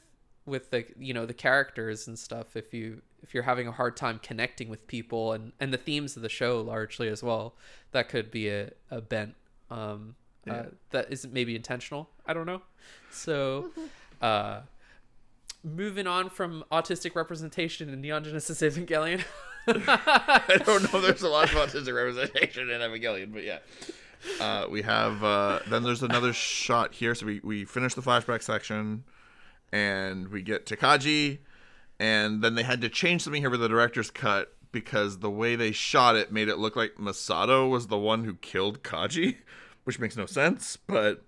[0.47, 3.97] with the you know the characters and stuff if you if you're having a hard
[3.97, 7.55] time connecting with people and and the themes of the show largely as well
[7.93, 9.35] that could be a, a bent
[9.71, 10.15] um
[10.49, 12.61] uh, that isn't maybe intentional i don't know
[13.11, 13.71] so
[14.21, 14.61] uh
[15.65, 19.25] moving on from autistic representation in neon genesis evangelion
[19.67, 21.01] I don't know.
[21.01, 23.59] There's a lot of autistic representation in Evangelion, but yeah.
[24.41, 27.15] Uh, we have uh, then there's another shot here.
[27.15, 29.05] So we we finish the flashback section,
[29.73, 31.39] and we get Takagi,
[31.99, 35.57] and then they had to change something here with the director's cut because the way
[35.57, 39.37] they shot it made it look like Misato was the one who killed Kaji,
[39.85, 40.77] which makes no sense.
[40.77, 41.23] But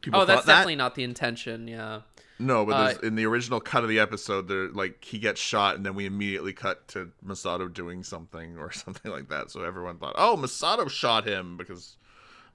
[0.00, 0.52] people oh that's that.
[0.52, 2.02] definitely not the intention yeah
[2.40, 5.40] No, but there's, Uh, in the original cut of the episode, there like he gets
[5.40, 9.50] shot, and then we immediately cut to Misato doing something or something like that.
[9.50, 11.96] So everyone thought, "Oh, Misato shot him," because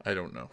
[0.06, 0.50] I don't know.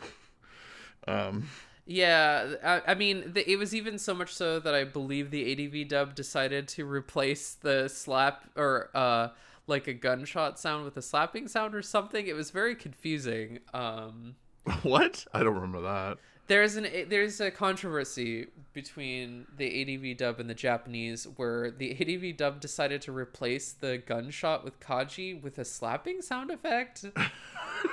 [1.06, 1.48] Um,
[1.86, 5.50] Yeah, I, I mean, the, it was even so much so that I believe the
[5.52, 9.28] ADV dub decided to replace the slap or uh
[9.66, 12.26] like a gunshot sound with a slapping sound or something.
[12.26, 13.60] It was very confusing.
[13.74, 14.36] Um
[14.82, 15.26] what?
[15.32, 16.18] I don't remember that.
[16.50, 22.36] There's an there's a controversy between the ADV dub and the Japanese where the ADV
[22.36, 27.04] dub decided to replace the gunshot with Kaji with a slapping sound effect.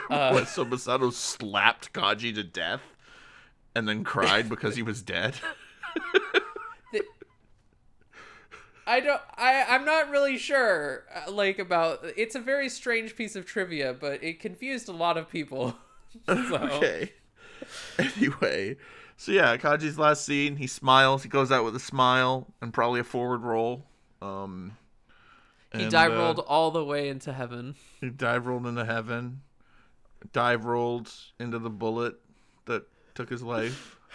[0.10, 0.48] Uh, what?
[0.50, 2.82] So Misato slapped Kaji to death,
[3.74, 5.36] and then cried because he was dead.
[8.88, 9.22] I don't.
[9.38, 11.04] I I'm not really sure.
[11.16, 15.16] uh, Like about it's a very strange piece of trivia, but it confused a lot
[15.18, 15.78] of people.
[16.26, 17.12] so, okay.
[18.00, 18.78] Anyway,
[19.16, 21.24] so yeah, Kaji's last scene, he smiles.
[21.24, 23.86] He goes out with a smile and probably a forward roll.
[24.22, 24.78] Um,
[25.74, 27.76] He and, dive uh, rolled all the way into heaven.
[28.02, 29.42] He dive rolled into heaven.
[30.34, 32.16] Dive rolled into the bullet
[32.66, 33.96] that took his life.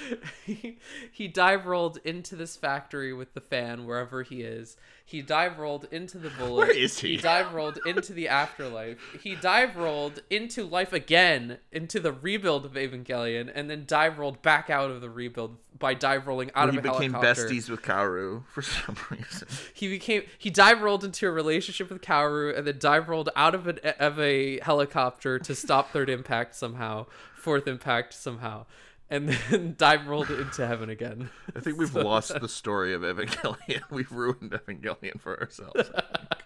[0.44, 0.78] he,
[1.10, 4.76] he dive rolled into this factory with the fan wherever he is.
[5.12, 6.68] He dive rolled into the bullet.
[6.68, 7.10] Where is he?
[7.10, 8.96] He dive rolled into the afterlife.
[9.22, 14.40] He dive rolled into life again, into the rebuild of Evangelion, and then dive rolled
[14.40, 17.44] back out of the rebuild by dive rolling out he of a became helicopter.
[17.44, 19.48] besties with Kaoru for some reason.
[19.74, 23.54] He became he dive rolled into a relationship with Kaoru and then dive rolled out
[23.54, 27.04] of an of a helicopter to stop third impact somehow,
[27.34, 28.64] fourth impact somehow,
[29.12, 31.28] and then dive rolled into heaven again.
[31.54, 33.82] I think we've lost the story of Evangelion.
[33.90, 35.90] We've ruined Evangelion for ourselves.
[35.94, 36.42] I think.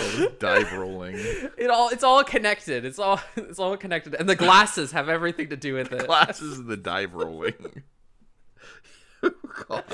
[0.00, 1.16] All this dive rolling.
[1.16, 2.84] It all it's all connected.
[2.84, 6.06] It's all it's all connected, and the glasses have everything to do with it.
[6.06, 7.82] Glasses and the dive rolling.
[9.22, 9.30] Oh,
[9.68, 9.84] God.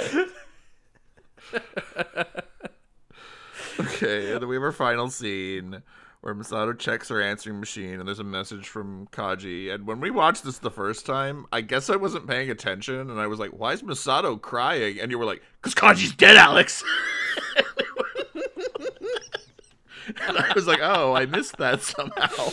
[3.80, 5.82] okay, and then we have our final scene
[6.26, 9.72] where Misato checks her answering machine and there's a message from Kaji.
[9.72, 13.20] And when we watched this the first time, I guess I wasn't paying attention and
[13.20, 14.98] I was like, why is Misato crying?
[14.98, 16.82] And you were like, because Kaji's dead, Alex.
[20.26, 22.50] and I was like, oh, I missed that somehow.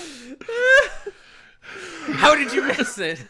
[2.13, 3.25] How did you miss it?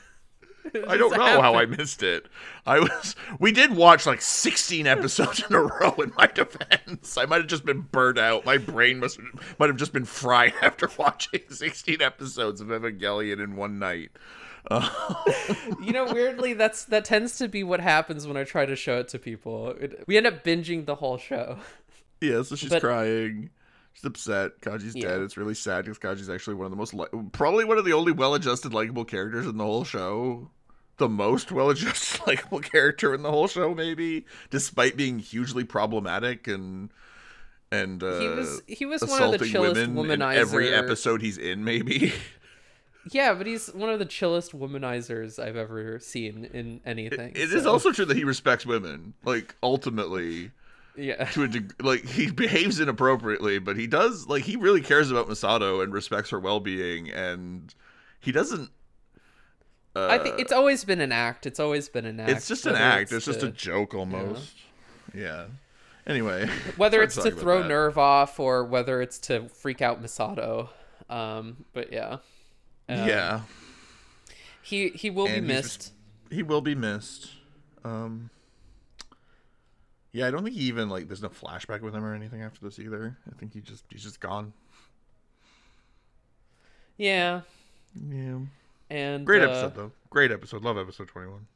[0.88, 2.28] I don't know how I missed it.
[2.66, 7.18] I was we did watch like 16 episodes in a row in my defense.
[7.18, 8.46] I might have just been burnt out.
[8.46, 9.20] My brain must
[9.60, 14.12] might have just been fried after watching 16 episodes of Evangelion in one night.
[15.82, 19.00] You know, weirdly, that's that tends to be what happens when I try to show
[19.00, 19.70] it to people.
[19.72, 21.58] It, we end up binging the whole show.
[22.22, 23.50] Yeah, so she's But- crying.
[23.92, 24.62] She's upset.
[24.62, 25.10] Kaji's Yeah.
[25.10, 25.22] dead.
[25.24, 27.92] It's really sad because Kaji's actually one of the most li- probably one of the
[27.92, 30.50] only well-adjusted likable characters in the whole show.
[30.98, 36.89] The most well-adjusted likable character in the whole show maybe, despite being hugely problematic and
[37.72, 40.36] and uh He was he was one of the chillest women womanizer.
[40.36, 42.14] every episode he's in maybe.
[43.12, 47.32] Yeah, but he's one of the chillest womanizers I've ever seen in anything.
[47.36, 49.14] It is so- also true that he respects women.
[49.26, 50.52] Like ultimately
[50.96, 51.26] yeah.
[51.32, 55.28] to a deg- like he behaves inappropriately, but he does like he really cares about
[55.28, 57.74] Misato and respects her well-being, and
[58.22, 58.70] he doesn't.
[59.96, 61.46] Uh, I think it's always been an act.
[61.46, 62.32] It's always been an act.
[62.32, 63.12] it's just an act.
[63.12, 64.54] It's, just to- a joke almost.
[65.14, 65.46] Yeah.
[66.08, 67.70] Anyway, whether it's to throw that.
[67.72, 70.70] NERV off or whether it's to freak out Misato.
[71.10, 72.18] Um, but yeah.
[72.89, 73.41] Um, yeah,
[74.62, 75.94] He he will And be missed.
[76.30, 77.30] he will be missed.
[77.86, 78.30] Um.
[80.12, 81.08] Yeah, I don't think he even like.
[81.08, 83.18] There's no flashback with him or anything after this either.
[83.32, 84.52] I think he just he's just gone.
[86.98, 87.41] Yeah.
[88.10, 88.39] Yeah.
[88.94, 89.91] And Great uh, episode though.
[90.12, 90.64] Great episode.
[90.64, 91.48] Love episode 21.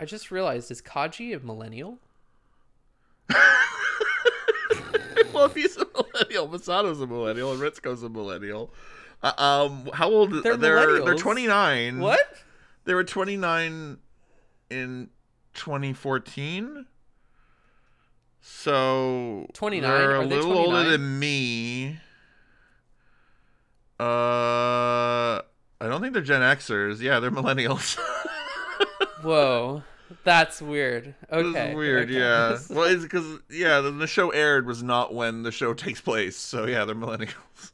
[0.00, 2.00] I just realized is Kaji a millennial?
[5.32, 8.74] well, if he's a millennial, Misato's a millennial, and Ritsuko's a millennial.
[9.22, 10.42] Uh, um, how old?
[10.42, 12.00] They're they're they're 29.
[12.00, 12.18] What?
[12.84, 13.98] They were 29
[14.70, 15.10] in
[15.54, 16.86] 2014.
[18.40, 19.88] So 29?
[19.88, 22.00] They're a Are they little older than me.
[24.00, 25.42] Uh,
[25.80, 27.00] I don't think they're Gen Xers.
[27.00, 27.98] Yeah, they're millennials.
[29.22, 29.82] Whoa.
[30.24, 31.14] That's weird.
[31.32, 31.74] Okay.
[31.74, 32.18] weird, okay.
[32.18, 32.58] yeah.
[32.70, 36.36] Well, it's because yeah, the, the show aired was not when the show takes place,
[36.36, 37.72] so yeah, they're millennials.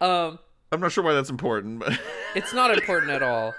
[0.00, 0.38] um
[0.72, 1.98] I'm not sure why that's important, but
[2.34, 3.54] it's not important at all.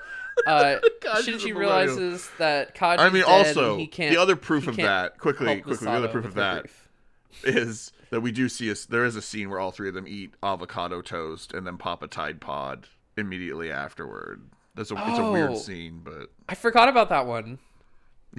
[0.48, 0.78] Uh
[1.22, 5.62] Shinji realizes that Kaji's I mean, also he can't the other proof of that quickly,
[5.62, 6.90] quickly, the other proof of that grief.
[7.44, 8.86] is that we do see us.
[8.86, 12.02] There is a scene where all three of them eat avocado toast and then pop
[12.04, 12.88] a Tide Pod
[13.18, 14.42] immediately afterward.
[14.76, 15.32] That's a it's a Oh.
[15.32, 17.60] weird scene, but I forgot about that one.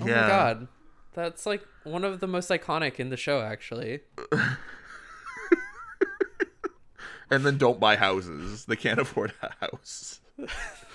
[0.00, 0.68] Oh yeah, my god.
[1.14, 4.00] That's like one of the most iconic in the show actually.
[7.30, 8.66] and then don't buy houses.
[8.66, 10.20] They can't afford a house.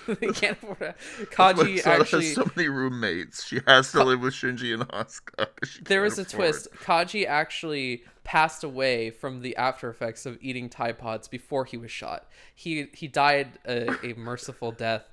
[0.20, 0.94] they can't afford a
[1.26, 3.44] Kaji actually has so many roommates.
[3.44, 5.48] She has to live with Shinji and Asuka.
[5.84, 6.68] there was a afford- twist.
[6.82, 11.90] Kaji actually passed away from the after effects of eating Tide Pods before he was
[11.90, 12.26] shot.
[12.54, 15.04] He he died a, a merciful death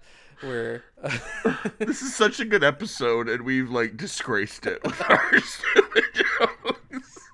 [0.41, 0.83] where
[1.79, 7.29] This is such a good episode, and we've like disgraced it with our stupid jokes.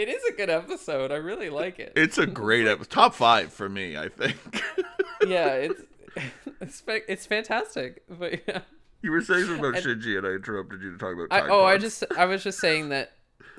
[0.00, 1.12] It is a good episode.
[1.12, 1.92] I really like it.
[1.94, 2.90] It's a great episode.
[2.90, 4.36] Top five for me, I think.
[5.26, 5.82] yeah, it's
[6.60, 8.02] it's it's fantastic.
[8.08, 8.60] But yeah.
[9.02, 11.28] you were saying something about Shinji, and I interrupted you to talk about.
[11.30, 13.12] I, oh, I just I was just saying that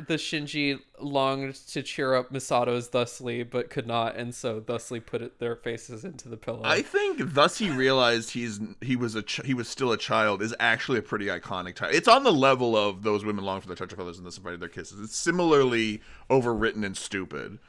[0.07, 5.21] the Shinji longed to cheer up Misato's thusly, but could not, and so thusly put
[5.21, 6.61] it, their faces into the pillow.
[6.63, 10.41] I think thus he realized he's he was a ch- he was still a child
[10.41, 11.95] is actually a pretty iconic title.
[11.95, 14.37] It's on the level of those women long for the touch of feathers and this
[14.37, 14.99] invited their kisses.
[14.99, 17.59] It's similarly overwritten and stupid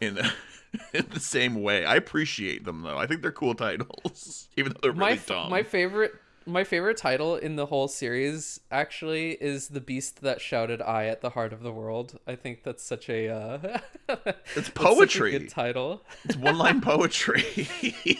[0.00, 0.18] in
[0.92, 1.84] in the same way.
[1.84, 2.98] I appreciate them though.
[2.98, 5.50] I think they're cool titles, even though they're my really f- dumb.
[5.50, 6.12] my favorite
[6.50, 11.20] my favorite title in the whole series actually is the beast that shouted "I" at
[11.20, 12.18] the heart of the world.
[12.26, 13.78] I think that's such a uh,
[14.08, 15.30] It's such a poetry.
[15.32, 16.02] good title.
[16.24, 17.44] It's one line poetry.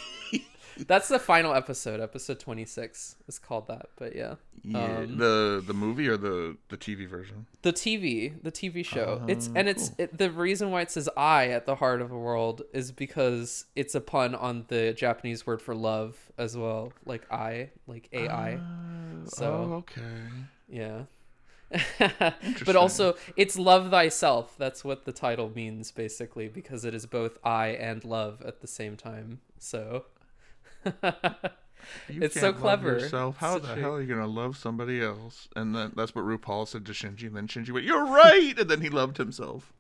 [0.87, 2.01] That's the final episode.
[2.01, 3.87] Episode twenty six is called that.
[3.97, 7.47] But yeah, yeah, Um, the the movie or the the TV version.
[7.63, 9.23] the TV, the TV show.
[9.29, 12.09] it's Oh, and it's it, the reason why it says "I" at the heart of
[12.11, 16.93] the world is because it's a pun on the Japanese word for love as well,
[17.05, 18.59] like I, like AI.
[19.27, 20.03] So- oh, okay.
[20.69, 21.03] Yeah.
[22.65, 24.57] but also, it's love thyself.
[24.59, 28.67] That's what the title means, basically, because it is both I and love at the
[28.67, 29.41] same time.
[29.59, 30.05] So,
[32.09, 32.99] You It's so clever.
[32.99, 33.39] Yourself.
[33.39, 35.49] How the hell are you gonna love somebody else?
[35.57, 37.27] And then that's what RuPaul said to Shinji.
[37.27, 39.73] And then Shinji went, "You're right," and then he loved himself.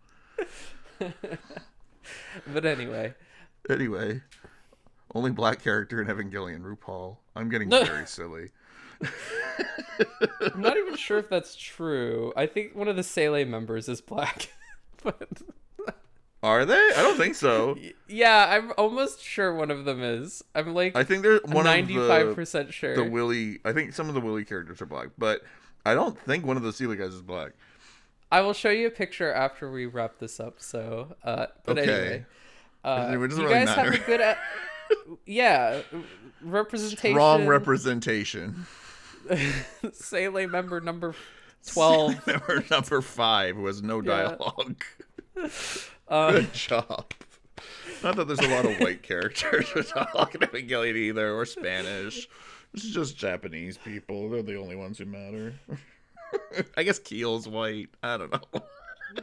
[0.98, 3.14] but anyway,
[3.68, 4.22] Anyway,
[5.14, 7.18] only black character in Evangelion, RuPaul.
[7.36, 7.84] I'm getting No.
[7.84, 8.48] very silly.
[9.02, 12.32] I'm not even sure if that's true.
[12.36, 14.50] I think one of the SEELE members is black.
[15.02, 15.28] but
[16.42, 16.74] Are they?
[16.96, 17.76] I don't think so.
[18.08, 20.42] yeah, I'm almost sure one of them is.
[20.54, 22.94] I'm like I think they're one ninety-five of percent sure.
[22.96, 23.56] the WILLE.
[23.64, 25.42] I think some of the WILLE characters are black, but
[25.84, 27.52] I don't think one of the SEELE guys is black.
[28.32, 30.60] I will show you a picture after we wrap this up.
[30.60, 31.90] So, uh, but Okay.
[31.90, 32.26] anyway,
[32.84, 35.82] uh, you really guys have a good, e- yeah,
[36.40, 37.16] representation.
[37.16, 38.66] Strong representation.
[39.92, 41.14] SEELE member number
[41.66, 42.26] twelve.
[42.26, 44.36] Member number five who has no Yeah.
[46.10, 47.12] Um, Good job.
[48.02, 52.28] Not that there's a lot of white characters in Evangelion either, or Spanish.
[52.72, 54.28] This is just Japanese people.
[54.30, 55.54] They're the only ones who matter.
[56.76, 57.88] I guess Keel's white.
[58.02, 58.62] I don't know.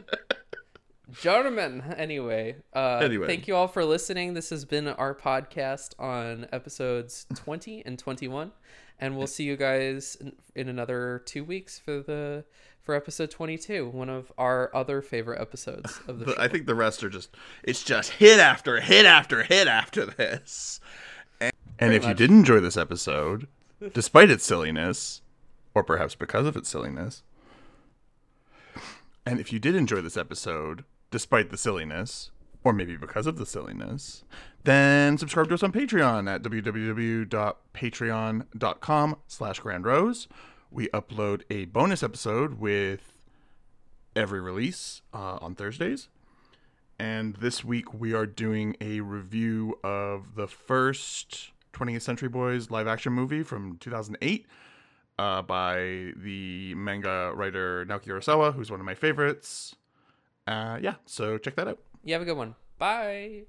[1.22, 3.26] gentlemen anyway uh Anyway.
[3.26, 8.52] thank you all for listening this has been our podcast on episodes 20 and 21
[9.00, 12.44] and we'll see you guys in, in another two weeks for the
[12.88, 16.64] for episode 22 one of our other favorite episodes of the But show I think
[16.64, 17.28] the rest are just
[17.62, 20.80] it's just hit after hit after hit after this.
[21.38, 23.46] And, and if you did enjoy this episode,
[23.92, 25.20] despite its silliness,
[25.74, 27.22] or perhaps because of its silliness,
[29.26, 32.30] and if you did enjoy this episode, despite the silliness,
[32.64, 34.24] or maybe because of the silliness,
[34.64, 40.26] then subscribe to us on Patreon at www.patreon.com slash grandrose.
[40.70, 43.18] We upload a bonus episode with
[44.14, 46.08] every release uh, on Thursdays.
[46.98, 52.86] And this week we are doing a review of the first 20th Century Boys live
[52.86, 54.46] action movie from 2008
[55.18, 59.74] uh, by the manga writer Naoki Urasawa, who's one of my favorites.
[60.46, 61.78] Uh, yeah, so check that out.
[62.04, 63.42] you have a good one bye